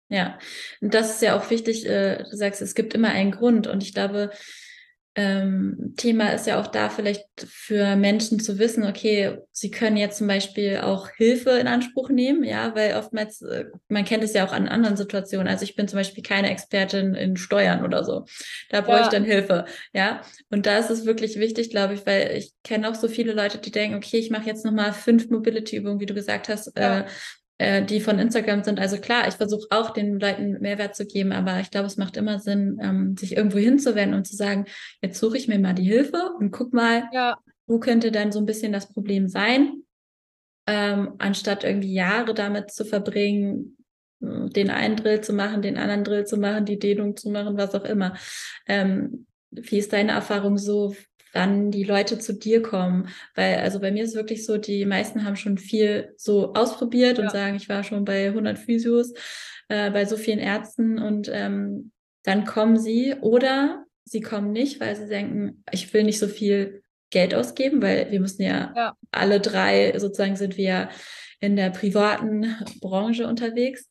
[0.10, 0.40] Ja,
[0.80, 3.68] und das ist ja auch wichtig, äh, du sagst, es gibt immer einen Grund.
[3.68, 4.32] Und ich glaube,
[5.18, 10.20] ähm, Thema ist ja auch da vielleicht für Menschen zu wissen, okay, sie können jetzt
[10.20, 14.48] zum Beispiel auch Hilfe in Anspruch nehmen, ja, weil oftmals, äh, man kennt es ja
[14.48, 15.48] auch an anderen Situationen.
[15.48, 18.26] Also ich bin zum Beispiel keine Expertin in Steuern oder so.
[18.70, 19.04] Da brauche ja.
[19.06, 20.22] ich dann Hilfe, ja.
[20.52, 23.58] Und da ist es wirklich wichtig, glaube ich, weil ich kenne auch so viele Leute,
[23.58, 27.00] die denken, okay, ich mache jetzt nochmal fünf Mobility-Übungen, wie du gesagt hast, ja.
[27.00, 27.06] äh,
[27.58, 28.80] äh, die von Instagram sind.
[28.80, 32.18] Also klar, ich versuche auch den Leuten Mehrwert zu geben, aber ich glaube, es macht
[32.18, 34.66] immer Sinn, ähm, sich irgendwo hinzuwenden und zu sagen,
[35.02, 37.38] jetzt suche ich mir mal die Hilfe und guck mal, ja.
[37.66, 39.84] wo könnte dann so ein bisschen das Problem sein.
[40.68, 43.78] ähm, anstatt irgendwie Jahre damit zu verbringen,
[44.20, 47.74] den einen Drill zu machen, den anderen Drill zu machen, die Dehnung zu machen, was
[47.74, 48.18] auch immer.
[48.68, 50.96] Ähm, wie ist deine Erfahrung so,
[51.38, 53.10] wann die Leute zu dir kommen?
[53.36, 57.18] Weil, also bei mir ist es wirklich so, die meisten haben schon viel so ausprobiert
[57.18, 57.24] ja.
[57.24, 59.14] und sagen, ich war schon bei 100 Physios,
[59.70, 61.92] äh, bei so vielen Ärzten und ähm,
[62.24, 66.82] dann kommen sie oder sie kommen nicht, weil sie denken, ich will nicht so viel
[67.10, 68.94] Geld ausgeben, weil wir müssen ja, ja.
[69.12, 70.90] alle drei sozusagen sind wir
[71.40, 73.88] in der privaten Branche unterwegs.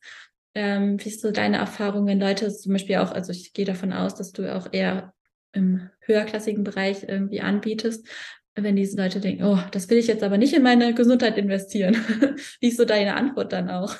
[0.53, 3.93] Ähm, wie ist so deine Erfahrung, wenn Leute zum Beispiel auch, also ich gehe davon
[3.93, 5.13] aus, dass du auch eher
[5.53, 8.07] im höherklassigen Bereich irgendwie anbietest,
[8.55, 11.95] wenn diese Leute denken, oh, das will ich jetzt aber nicht in meine Gesundheit investieren.
[12.59, 13.95] wie ist so deine Antwort dann auch?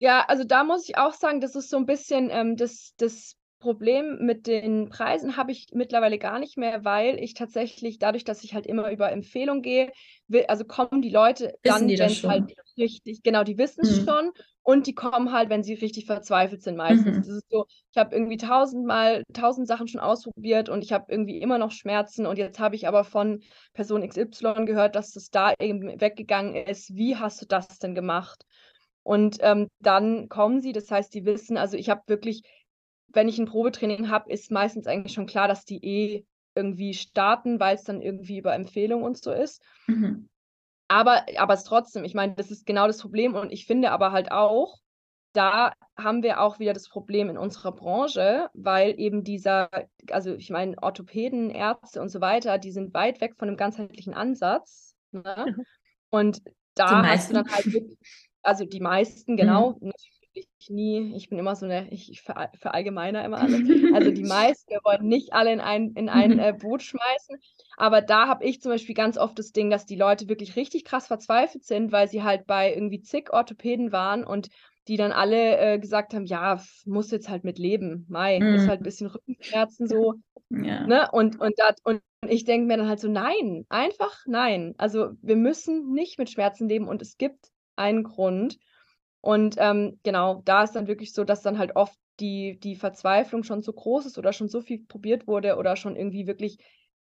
[0.00, 3.37] Ja, also da muss ich auch sagen, das ist so ein bisschen ähm, das, das
[3.58, 8.44] Problem mit den Preisen habe ich mittlerweile gar nicht mehr, weil ich tatsächlich dadurch, dass
[8.44, 9.90] ich halt immer über Empfehlung gehe,
[10.28, 14.00] will, also kommen die Leute wissen dann, wenn es halt richtig, genau, die wissen es
[14.00, 14.06] mhm.
[14.06, 14.30] schon
[14.62, 17.16] und die kommen halt, wenn sie richtig verzweifelt sind meistens.
[17.16, 17.20] Mhm.
[17.20, 21.38] Das ist so, ich habe irgendwie tausendmal, tausend Sachen schon ausprobiert und ich habe irgendwie
[21.38, 23.42] immer noch Schmerzen und jetzt habe ich aber von
[23.72, 26.94] Person XY gehört, dass das da eben weggegangen ist.
[26.94, 28.44] Wie hast du das denn gemacht?
[29.02, 32.42] Und ähm, dann kommen sie, das heißt, die wissen, also ich habe wirklich
[33.12, 37.60] wenn ich ein Probetraining habe, ist meistens eigentlich schon klar, dass die eh irgendwie starten,
[37.60, 39.62] weil es dann irgendwie über Empfehlung und so ist.
[39.86, 40.28] Mhm.
[40.88, 44.12] Aber, aber es trotzdem, ich meine, das ist genau das Problem und ich finde aber
[44.12, 44.78] halt auch,
[45.34, 49.68] da haben wir auch wieder das Problem in unserer Branche, weil eben dieser,
[50.10, 54.14] also ich meine, Orthopäden, Ärzte und so weiter, die sind weit weg von einem ganzheitlichen
[54.14, 54.96] Ansatz.
[55.12, 55.54] Ne?
[55.56, 55.64] Mhm.
[56.10, 56.42] Und
[56.74, 57.66] da hast du dann halt,
[58.42, 59.92] also die meisten, genau, mhm
[60.32, 63.60] ich nie, ich bin immer so eine, ich, ich verallgemeiner immer alles.
[63.94, 67.38] Also die meisten, wir wollen nicht alle in ein, in ein äh, Boot schmeißen.
[67.76, 70.84] Aber da habe ich zum Beispiel ganz oft das Ding, dass die Leute wirklich richtig
[70.84, 74.48] krass verzweifelt sind, weil sie halt bei irgendwie zig Orthopäden waren und
[74.88, 78.06] die dann alle äh, gesagt haben, ja, muss jetzt halt mit leben.
[78.08, 78.54] Mai, mm.
[78.54, 78.68] ist mhm.
[78.68, 80.14] halt ein bisschen Rückenschmerzen so.
[80.50, 80.86] Ja.
[80.86, 81.10] Ne?
[81.12, 84.74] Und, und, dat, und ich denke mir dann halt so, nein, einfach nein.
[84.78, 88.58] Also wir müssen nicht mit Schmerzen leben und es gibt einen Grund.
[89.20, 93.44] Und ähm, genau, da ist dann wirklich so, dass dann halt oft die, die Verzweiflung
[93.44, 96.58] schon so groß ist oder schon so viel probiert wurde oder schon irgendwie wirklich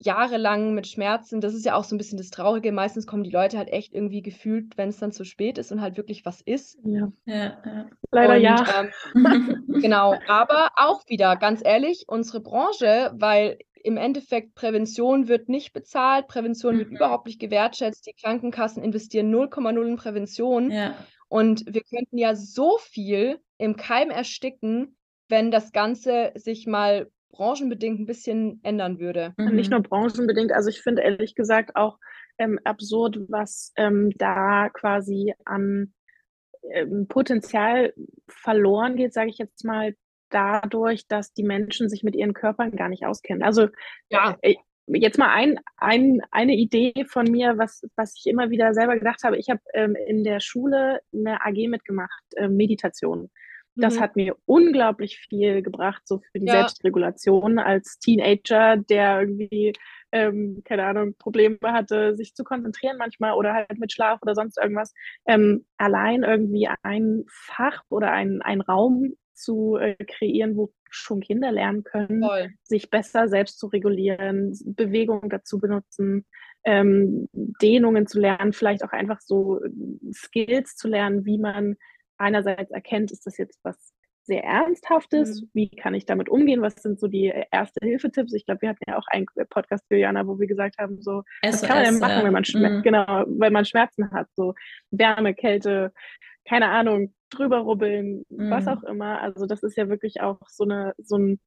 [0.04, 1.42] jahrelang mit Schmerzen.
[1.42, 2.72] Das ist ja auch so ein bisschen das Traurige.
[2.72, 5.82] Meistens kommen die Leute halt echt irgendwie gefühlt, wenn es dann zu spät ist und
[5.82, 6.80] halt wirklich was ist.
[6.84, 7.90] Ja, ja, ja.
[8.12, 8.66] leider und, ja.
[9.14, 15.74] Ähm, genau, aber auch wieder, ganz ehrlich, unsere Branche, weil im Endeffekt Prävention wird nicht
[15.74, 16.80] bezahlt, Prävention mhm.
[16.80, 20.72] wird überhaupt nicht gewertschätzt, die Krankenkassen investieren 0,0 in Prävention.
[20.72, 20.96] Ja.
[21.32, 24.98] Und wir könnten ja so viel im Keim ersticken,
[25.30, 29.34] wenn das Ganze sich mal branchenbedingt ein bisschen ändern würde.
[29.38, 29.56] Mhm.
[29.56, 32.00] Nicht nur branchenbedingt, also ich finde ehrlich gesagt auch
[32.38, 35.94] ähm, absurd, was ähm, da quasi an
[36.70, 37.94] ähm, Potenzial
[38.28, 39.96] verloren geht, sage ich jetzt mal,
[40.32, 43.42] dadurch, dass die Menschen sich mit ihren Körpern gar nicht auskennen.
[43.42, 43.70] Also
[44.10, 44.38] ja.
[44.42, 44.56] Äh,
[44.88, 49.24] jetzt mal ein, ein, eine Idee von mir, was, was ich immer wieder selber gedacht
[49.24, 49.38] habe.
[49.38, 53.30] Ich habe ähm, in der Schule eine AG mitgemacht, äh, Meditation.
[53.76, 54.00] Das mhm.
[54.02, 56.54] hat mir unglaublich viel gebracht, so für die ja.
[56.54, 59.74] Selbstregulation als Teenager, der irgendwie,
[60.12, 64.58] ähm, keine Ahnung, Probleme hatte, sich zu konzentrieren manchmal oder halt mit Schlaf oder sonst
[64.58, 64.94] irgendwas.
[65.26, 71.52] Ähm, allein irgendwie ein Fach oder ein, ein Raum zu äh, kreieren, wo schon Kinder
[71.52, 72.50] lernen können, Voll.
[72.64, 76.26] sich besser selbst zu regulieren, Bewegung dazu benutzen,
[76.64, 79.70] ähm, Dehnungen zu lernen, vielleicht auch einfach so äh,
[80.14, 81.76] Skills zu lernen, wie man
[82.18, 85.50] einerseits erkennt, ist das jetzt was sehr Ernsthaftes, mhm.
[85.54, 88.34] wie kann ich damit umgehen, was sind so die äh, Erste-Hilfe-Tipps?
[88.34, 91.54] Ich glaube, wir hatten ja auch einen Podcast, Juliana, wo wir gesagt haben, so, SOS,
[91.54, 92.82] was kann man denn machen, wenn man, mhm.
[92.84, 94.54] genau, wenn man Schmerzen hat, so
[94.92, 95.92] Wärme, Kälte,
[96.48, 98.50] keine Ahnung, drüber rubbeln, mhm.
[98.50, 99.22] was auch immer.
[99.22, 101.40] Also das ist ja wirklich auch so eine, so ein,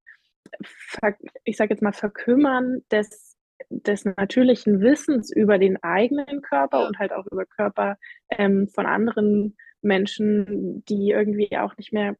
[1.44, 3.36] ich sage jetzt mal, Verkümmern des,
[3.70, 7.96] des natürlichen Wissens über den eigenen Körper und halt auch über Körper
[8.30, 12.16] ähm, von anderen Menschen, die irgendwie auch nicht mehr,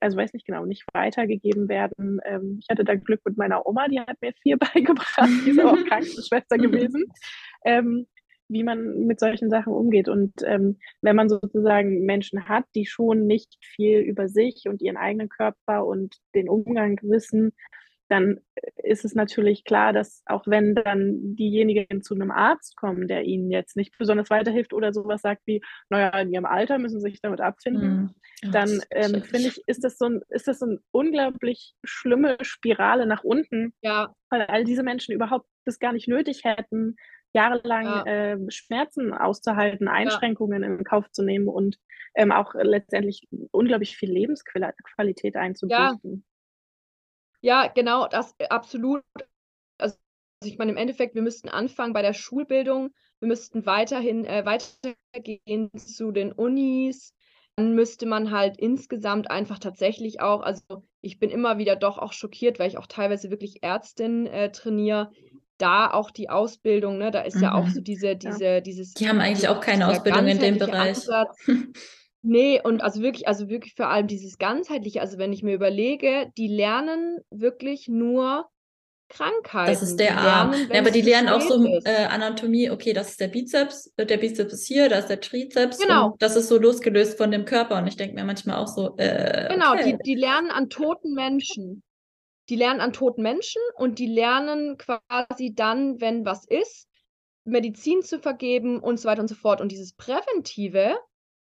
[0.00, 2.20] also weiß nicht genau, nicht weitergegeben werden.
[2.24, 5.60] Ähm, ich hatte da Glück mit meiner Oma, die hat mir viel beigebracht, die ist
[5.60, 7.06] auch Krankenschwester gewesen.
[7.64, 8.06] Ähm,
[8.48, 10.08] wie man mit solchen Sachen umgeht.
[10.08, 14.96] Und ähm, wenn man sozusagen Menschen hat, die schon nicht viel über sich und ihren
[14.96, 17.52] eigenen Körper und den Umgang wissen,
[18.08, 18.38] dann
[18.82, 23.50] ist es natürlich klar, dass auch wenn dann diejenigen zu einem Arzt kommen, der ihnen
[23.50, 27.20] jetzt nicht besonders weiterhilft oder sowas sagt wie, naja, in ihrem Alter müssen sie sich
[27.20, 28.52] damit abfinden, mhm.
[28.52, 33.06] dann ähm, finde ich, ist das, so ein, ist das so eine unglaublich schlimme Spirale
[33.06, 34.14] nach unten, ja.
[34.30, 36.96] weil all diese Menschen überhaupt das gar nicht nötig hätten,
[37.36, 38.04] jahrelang ja.
[38.06, 40.68] äh, Schmerzen auszuhalten, Einschränkungen ja.
[40.68, 41.78] in Kauf zu nehmen und
[42.14, 46.24] ähm, auch letztendlich unglaublich viel Lebensqualität einzubüßen.
[47.42, 47.64] Ja.
[47.64, 49.02] ja, genau, das absolut.
[49.78, 49.96] Also
[50.42, 55.70] ich meine, im Endeffekt, wir müssten anfangen bei der Schulbildung, wir müssten weiterhin äh, weitergehen
[55.76, 57.14] zu den Unis,
[57.56, 62.12] dann müsste man halt insgesamt einfach tatsächlich auch, also ich bin immer wieder doch auch
[62.12, 65.10] schockiert, weil ich auch teilweise wirklich Ärztin äh, trainiere,
[65.58, 67.42] da auch die Ausbildung, ne, da ist mhm.
[67.42, 67.84] ja auch so mhm.
[67.84, 68.60] diese, diese, ja.
[68.60, 68.94] dieses.
[68.94, 70.98] Die haben eigentlich auch keine Ausbildung in dem Bereich.
[72.22, 76.30] nee, und also wirklich, also wirklich vor allem dieses ganzheitliche, also wenn ich mir überlege,
[76.36, 78.46] die lernen wirklich nur
[79.08, 79.72] Krankheiten.
[79.72, 80.52] Das ist der Arm.
[80.72, 84.16] Ja, aber die lernen auch so äh, Anatomie, okay, das ist der Bizeps, äh, der
[84.16, 85.78] Bizeps ist hier, das ist der Trizeps.
[85.78, 86.16] Genau.
[86.18, 87.78] das ist so losgelöst von dem Körper.
[87.78, 89.96] Und ich denke mir manchmal auch so, äh, Genau, okay.
[90.02, 91.82] die, die lernen an toten Menschen.
[92.48, 96.88] Die lernen an toten Menschen und die lernen quasi dann, wenn was ist,
[97.44, 99.60] Medizin zu vergeben und so weiter und so fort.
[99.60, 100.96] Und dieses Präventive,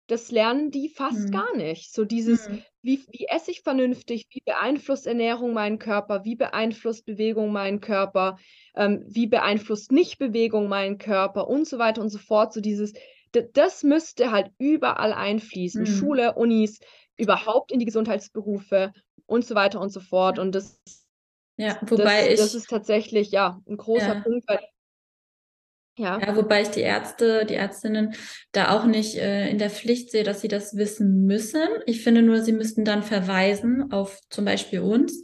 [0.07, 1.31] das lernen die fast mhm.
[1.31, 1.93] gar nicht.
[1.93, 2.63] So dieses, mhm.
[2.83, 8.39] wie, wie esse ich vernünftig, wie beeinflusst Ernährung meinen Körper, wie beeinflusst Bewegung meinen Körper,
[8.75, 12.53] ähm, wie beeinflusst Nichtbewegung meinen Körper und so weiter und so fort.
[12.53, 12.93] So dieses,
[13.53, 15.83] das müsste halt überall einfließen.
[15.83, 15.87] Mhm.
[15.87, 16.81] Schule, Unis,
[17.21, 18.93] überhaupt in die Gesundheitsberufe
[19.27, 20.39] und so weiter und so fort.
[20.39, 20.81] Und das,
[21.57, 24.21] ja, wobei das, ich, das ist tatsächlich ja ein großer ja.
[24.21, 24.61] Punkt, weil
[25.99, 26.19] ja.
[26.19, 28.15] ja, wobei ich die Ärzte, die Ärztinnen
[28.53, 31.67] da auch nicht äh, in der Pflicht sehe, dass sie das wissen müssen.
[31.85, 35.21] Ich finde nur, sie müssten dann verweisen auf zum Beispiel uns,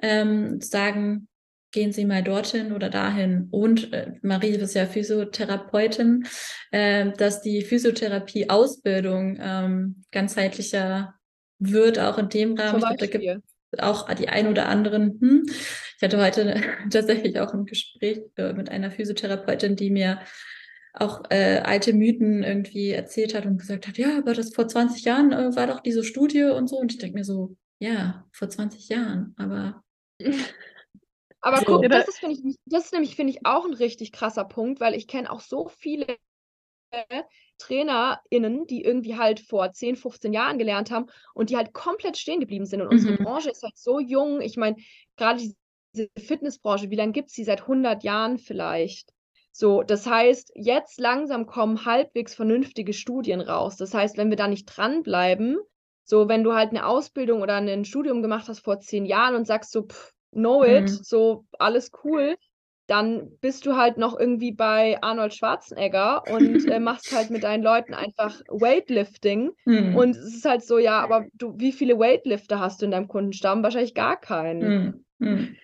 [0.00, 1.26] ähm, sagen,
[1.72, 3.48] gehen Sie mal dorthin oder dahin.
[3.50, 6.26] Und äh, Marie ist ja Physiotherapeutin,
[6.70, 11.14] äh, dass die Physiotherapie-Ausbildung ähm, ganzheitlicher
[11.70, 12.78] wird, auch in dem Rahmen.
[12.78, 13.42] Ich glaube, da gibt
[13.78, 15.18] auch die ein oder anderen.
[15.20, 15.42] Hm.
[15.46, 16.60] Ich hatte heute
[16.90, 20.20] tatsächlich auch ein Gespräch äh, mit einer Physiotherapeutin, die mir
[20.94, 25.04] auch äh, alte Mythen irgendwie erzählt hat und gesagt hat, ja, aber das vor 20
[25.04, 26.76] Jahren äh, war doch diese Studie und so.
[26.76, 29.82] Und ich denke mir so, ja, vor 20 Jahren, aber.
[31.44, 31.64] Aber so.
[31.64, 34.94] guck, das ist, ich, das ist nämlich, finde ich, auch ein richtig krasser Punkt, weil
[34.94, 36.06] ich kenne auch so viele
[37.58, 42.40] TrainerInnen, die irgendwie halt vor 10, 15 Jahren gelernt haben und die halt komplett stehen
[42.40, 42.80] geblieben sind.
[42.80, 42.92] Und mhm.
[42.92, 44.40] unsere Branche ist halt so jung.
[44.40, 44.76] Ich meine,
[45.16, 45.42] gerade
[45.94, 47.44] diese Fitnessbranche, wie lange gibt es die?
[47.44, 49.12] Seit 100 Jahren vielleicht.
[49.52, 53.76] So, das heißt, jetzt langsam kommen halbwegs vernünftige Studien raus.
[53.76, 55.58] Das heißt, wenn wir da nicht dranbleiben,
[56.04, 59.46] so, wenn du halt eine Ausbildung oder ein Studium gemacht hast vor zehn Jahren und
[59.46, 60.88] sagst so, pff, know it, mhm.
[60.88, 62.36] so alles cool,
[62.92, 67.62] dann bist du halt noch irgendwie bei Arnold Schwarzenegger und äh, machst halt mit deinen
[67.62, 69.52] Leuten einfach Weightlifting.
[69.64, 69.96] Mhm.
[69.96, 73.08] Und es ist halt so, ja, aber du, wie viele Weightlifter hast du in deinem
[73.08, 73.62] Kundenstamm?
[73.62, 75.04] Wahrscheinlich gar keinen.
[75.18, 75.26] Mhm.
[75.26, 75.56] Mhm.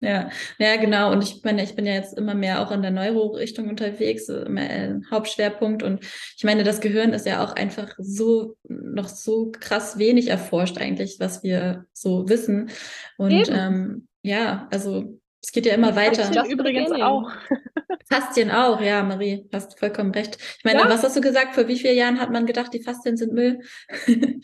[0.00, 1.12] Ja, ja, genau.
[1.12, 5.04] Und ich meine, ich bin ja jetzt immer mehr auch in der Neuro-Richtung unterwegs, mein
[5.12, 5.84] Hauptschwerpunkt.
[5.84, 6.04] Und
[6.36, 11.18] ich meine, das Gehirn ist ja auch einfach so, noch so krass wenig erforscht eigentlich,
[11.20, 12.70] was wir so wissen.
[13.16, 16.24] Und ähm, ja, also es geht ja immer weiter.
[16.24, 17.30] Faszien übrigens auch.
[18.10, 20.38] Faszien auch, ja, Marie, hast vollkommen recht.
[20.58, 20.88] Ich meine, ja?
[20.88, 21.54] was hast du gesagt?
[21.54, 23.60] Vor wie vielen Jahren hat man gedacht, die Faszien sind Müll?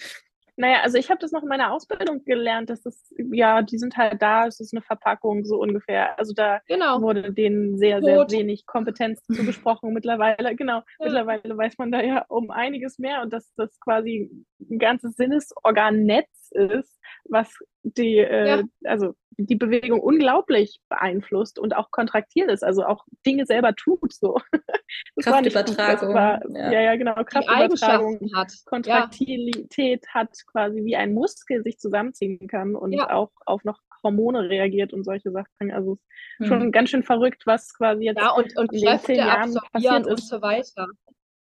[0.57, 3.97] Naja, also ich habe das noch in meiner Ausbildung gelernt, dass das, ja, die sind
[3.97, 6.16] halt da, es ist eine Verpackung, so ungefähr.
[6.16, 7.03] Also da genau.
[7.03, 9.92] wurde denen sehr, sehr wenig Kompetenz zugesprochen.
[9.92, 10.84] mittlerweile, genau, ja.
[11.01, 14.30] mittlerweile weiß man da ja um einiges mehr und dass das quasi
[14.70, 17.53] ein ganzes Sinnesorgannetz ist, was
[17.83, 18.63] die, äh, ja.
[18.85, 24.13] also die Bewegung unglaublich beeinflusst und auch kontraktil ist, also auch Dinge selber tut.
[24.13, 24.39] So.
[25.23, 26.15] Kraftübertragung.
[26.15, 26.73] War, ja.
[26.73, 26.81] ja.
[26.83, 27.15] ja, genau.
[27.25, 28.53] Kraftübertragung hat.
[28.67, 30.15] Kontraktilität ja.
[30.15, 33.11] hat quasi wie ein Muskel sich zusammenziehen kann und ja.
[33.11, 35.73] auch auf noch Hormone reagiert und solche Sachen.
[35.73, 35.99] Also
[36.39, 36.47] hm.
[36.47, 40.07] schon ganz schön verrückt, was quasi jetzt ja, und, und in den zehn Jahren passiert
[40.07, 40.11] ist.
[40.11, 40.89] Und so weiter.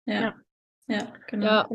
[0.05, 0.35] Ja,
[0.87, 1.67] ja, genau.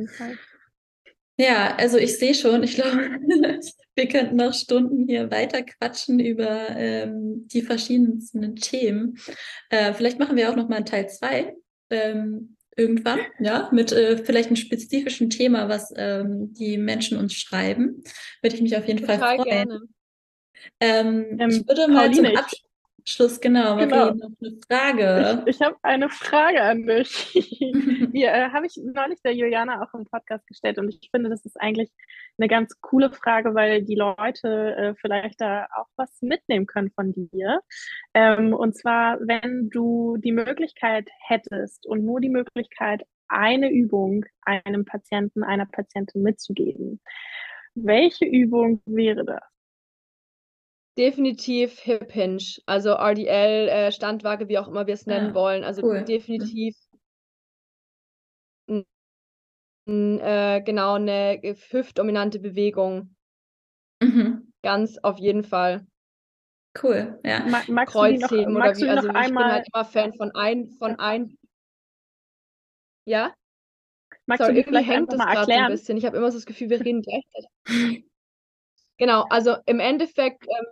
[1.36, 1.76] Ja.
[1.76, 3.18] Also ich sehe schon, ich glaube,
[3.94, 9.18] wir könnten noch Stunden hier weiter quatschen über ähm, die verschiedensten Themen.
[9.70, 11.54] Äh, vielleicht machen wir auch noch mal einen Teil zwei
[11.90, 18.02] ähm, irgendwann, ja, mit äh, vielleicht einem spezifischen Thema, was ähm, die Menschen uns schreiben.
[18.40, 19.48] Würde ich mich auf jeden Total Fall freuen.
[19.48, 19.80] Gerne.
[20.80, 22.71] Ähm, ähm, ich würde mal Pauline, zum Abschluss
[23.04, 23.74] Schluss, genau.
[23.74, 24.14] Marie, genau.
[24.14, 25.42] noch eine Frage.
[25.46, 27.32] Ich, ich habe eine Frage an dich.
[28.12, 31.44] Die äh, habe ich neulich der Juliana auch im Podcast gestellt und ich finde, das
[31.44, 31.90] ist eigentlich
[32.38, 37.12] eine ganz coole Frage, weil die Leute äh, vielleicht da auch was mitnehmen können von
[37.12, 37.60] dir.
[38.14, 44.84] Ähm, und zwar, wenn du die Möglichkeit hättest und nur die Möglichkeit, eine Übung einem
[44.84, 47.00] Patienten, einer Patientin mitzugeben,
[47.74, 49.51] welche Übung wäre das?
[50.96, 55.64] Definitiv Hip Hinge, also RDL, äh, Standwaage, wie auch immer wir es nennen Ah, wollen.
[55.64, 56.04] Also cool.
[56.06, 56.74] definitiv
[58.68, 58.84] n-
[59.86, 61.40] n- äh, genau eine
[61.70, 63.14] hüftdominante Bewegung.
[64.02, 64.52] Mhm.
[64.62, 65.86] Ganz auf jeden Fall.
[66.80, 67.40] Cool, ja.
[67.46, 70.14] Ma magst du die noch, Kreuzheben oder wie, also ich bin einmal, halt immer Fan
[70.14, 71.36] von ein, von ein.
[73.06, 73.34] Ja?
[74.26, 75.72] magst Sorry, du irgendwie hängt mal gerade so ein erklären?
[75.72, 75.96] bisschen.
[75.98, 77.48] Ich habe immer so das Gefühl, wir reden gleichzeitig.
[78.98, 80.66] Genau, also im Endeffekt ähm,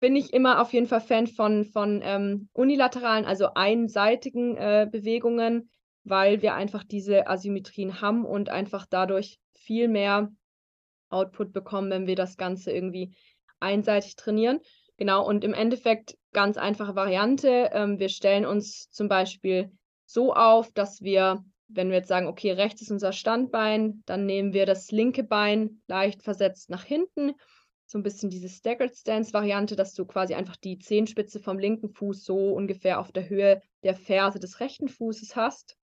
[0.00, 5.70] bin ich immer auf jeden Fall Fan von, von ähm, unilateralen, also einseitigen äh, Bewegungen,
[6.04, 10.30] weil wir einfach diese Asymmetrien haben und einfach dadurch viel mehr
[11.10, 13.14] Output bekommen, wenn wir das Ganze irgendwie
[13.60, 14.60] einseitig trainieren.
[14.96, 17.70] Genau, und im Endeffekt ganz einfache Variante.
[17.72, 19.70] Ähm, wir stellen uns zum Beispiel
[20.06, 24.52] so auf, dass wir, wenn wir jetzt sagen, okay, rechts ist unser Standbein, dann nehmen
[24.52, 27.32] wir das linke Bein leicht versetzt nach hinten.
[27.88, 31.88] So ein bisschen diese Staggered Stance Variante, dass du quasi einfach die Zehenspitze vom linken
[31.88, 35.78] Fuß so ungefähr auf der Höhe der Ferse des rechten Fußes hast.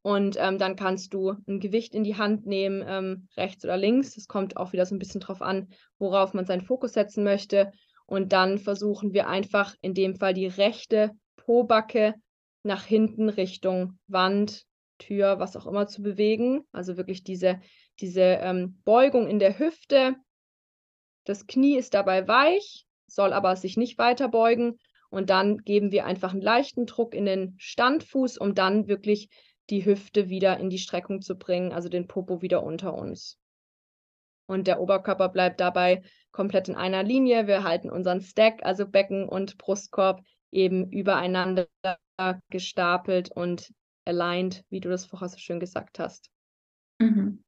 [0.00, 4.16] Und ähm, dann kannst du ein Gewicht in die Hand nehmen, ähm, rechts oder links.
[4.16, 7.70] Es kommt auch wieder so ein bisschen drauf an, worauf man seinen Fokus setzen möchte.
[8.06, 12.14] Und dann versuchen wir einfach in dem Fall die rechte Pobacke
[12.62, 14.64] nach hinten Richtung Wand,
[14.96, 16.62] Tür, was auch immer zu bewegen.
[16.72, 17.60] Also wirklich diese,
[18.00, 20.16] diese ähm, Beugung in der Hüfte.
[21.26, 24.78] Das Knie ist dabei weich, soll aber sich nicht weiter beugen.
[25.10, 29.28] Und dann geben wir einfach einen leichten Druck in den Standfuß, um dann wirklich
[29.68, 33.38] die Hüfte wieder in die Streckung zu bringen, also den Popo wieder unter uns.
[34.46, 37.48] Und der Oberkörper bleibt dabei komplett in einer Linie.
[37.48, 40.22] Wir halten unseren Stack, also Becken und Brustkorb,
[40.52, 41.66] eben übereinander
[42.50, 43.72] gestapelt und
[44.04, 46.30] aligned, wie du das vorher so schön gesagt hast.
[47.00, 47.42] Mhm.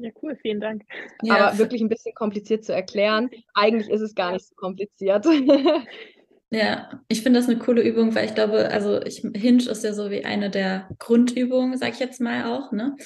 [0.00, 0.82] Ja, cool, vielen Dank.
[1.22, 3.30] Ja, Aber wirklich ein bisschen kompliziert zu erklären.
[3.54, 5.26] Eigentlich ist es gar nicht so kompliziert.
[6.52, 9.92] Ja, ich finde das eine coole Übung, weil ich glaube, also ich, Hinge ist ja
[9.92, 12.96] so wie eine der Grundübungen, sag ich jetzt mal auch, ne?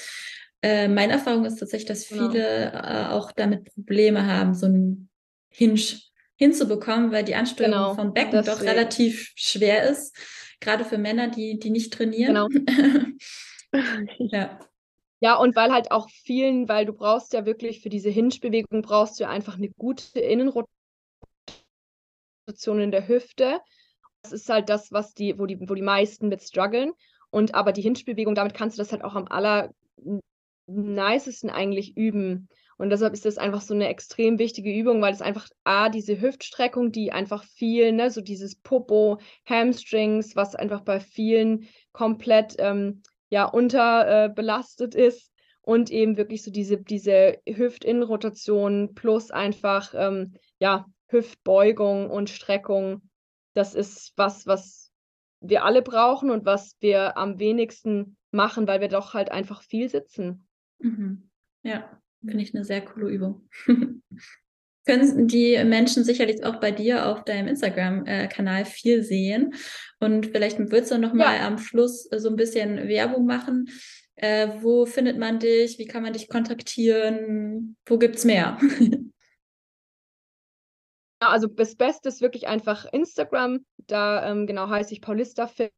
[0.63, 2.31] Äh, meine Erfahrung ist tatsächlich, dass Genau.
[2.31, 5.11] viele äh, auch damit Probleme haben, so ein
[5.51, 5.79] Hinge
[6.37, 8.71] hinzubekommen, weil die Ansteuerung Genau, vom Becken doch deswegen.
[8.71, 10.17] relativ schwer ist,
[10.61, 12.49] gerade für Männer, die, die nicht trainieren.
[14.19, 14.59] Ja,
[15.25, 19.19] Ja, und weil halt auch vielen, weil du brauchst ja wirklich für diese Hinge-Bewegung brauchst
[19.19, 20.69] du einfach eine gute Innenrotation
[22.79, 23.59] in der Hüfte.
[24.21, 26.93] Das ist halt das, was die, wo die, wo die meisten mit strugglen.
[27.31, 29.73] Und aber die Hinge-Bewegung, damit kannst du das halt auch am aller
[30.67, 32.51] nicesten eigentlich üben.
[32.77, 36.21] Und deshalb ist das einfach so eine extrem wichtige Übung, weil es einfach A, diese
[36.21, 43.03] Hüftstreckung, die einfach viel, ne, so dieses Popo, Hamstrings, was einfach bei vielen komplett ähm,
[43.35, 50.87] ja unterbelastet äh, ist und eben wirklich so diese, diese Hüftinnenrotation plus einfach ähm, ja,
[51.09, 53.03] Hüftbeugung und Streckung.
[53.53, 54.93] Das ist was, was
[55.41, 59.89] wir alle brauchen und was wir am wenigsten machen, weil wir doch halt einfach viel
[59.89, 60.47] sitzen.
[60.79, 61.29] mhm.
[61.65, 63.49] Ja, finde ich eine sehr coole Übung.
[64.87, 69.55] Können die Menschen sicherlich auch bei dir auf deinem Instagram-Kanal viel sehen.
[69.99, 73.69] Und vielleicht würdest du noch mal am Schluss so ein bisschen Werbung machen.
[74.17, 75.79] Äh, wo findet man dich?
[75.79, 77.77] Wie kann man dich kontaktieren?
[77.87, 78.59] Wo gibt's mehr?
[81.23, 83.65] Ja, also das Beste ist wirklich einfach Instagram.
[83.87, 85.73] Da ähm, genau heiße ich Paulista Fit.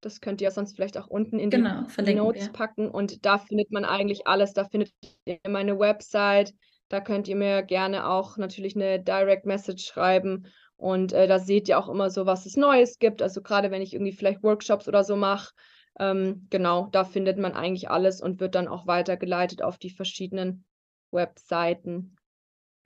[0.00, 2.52] Das könnt ihr sonst vielleicht auch unten in die genau, verlinken Notes wir.
[2.52, 4.52] packen und da findet man eigentlich alles.
[4.52, 4.92] Da findet
[5.24, 6.54] ihr meine Website.
[6.90, 10.46] Da könnt ihr mir gerne auch natürlich eine Direct Message schreiben.
[10.76, 13.22] Und äh, da seht ihr auch immer so, was es Neues gibt.
[13.22, 15.54] Also gerade wenn ich irgendwie vielleicht Workshops oder so mache.
[16.00, 20.64] Ähm, genau, da findet man eigentlich alles und wird dann auch weitergeleitet auf die verschiedenen
[21.12, 22.16] Webseiten.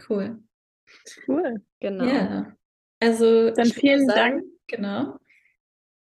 [0.09, 0.43] Cool.
[1.27, 1.63] Cool.
[1.81, 2.05] Genau.
[2.05, 2.57] Ja.
[3.01, 4.45] Also Dann vielen sagen, Dank.
[4.67, 5.17] Genau.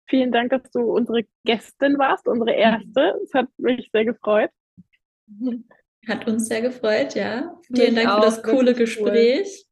[0.06, 3.18] Vielen Dank, dass du unsere Gästin warst, unsere erste.
[3.24, 4.50] Es hat mich sehr gefreut.
[6.08, 7.54] Hat uns sehr gefreut, ja.
[7.68, 9.10] Mich Vielen Dank für das auch, coole wirklich cool.
[9.10, 9.66] Gespräch.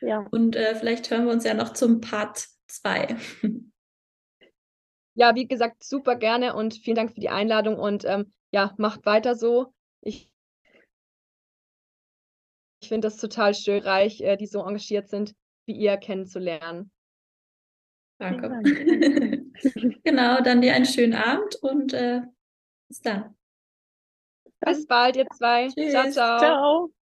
[0.00, 3.16] Ja, Und äh, vielleicht hören wir uns ja noch zum Part 2.
[5.16, 9.06] Ja, wie gesagt, super gerne und vielen Dank für die Einladung und ähm, ja, macht
[9.06, 9.72] weiter so.
[10.00, 10.28] Ich,
[12.82, 15.32] ich finde das total schön, reich, äh, die so engagiert sind,
[15.66, 16.90] wie ihr kennenzulernen.
[18.18, 18.60] Danke.
[18.64, 22.22] Vielen genau, dann dir einen schönen Abend und äh,
[22.88, 23.36] bis dann.
[24.64, 25.72] Bis bald, ihr zwei.
[25.90, 26.14] Ciao, Tschüss.
[26.14, 26.38] ciao.
[26.38, 27.03] ciao.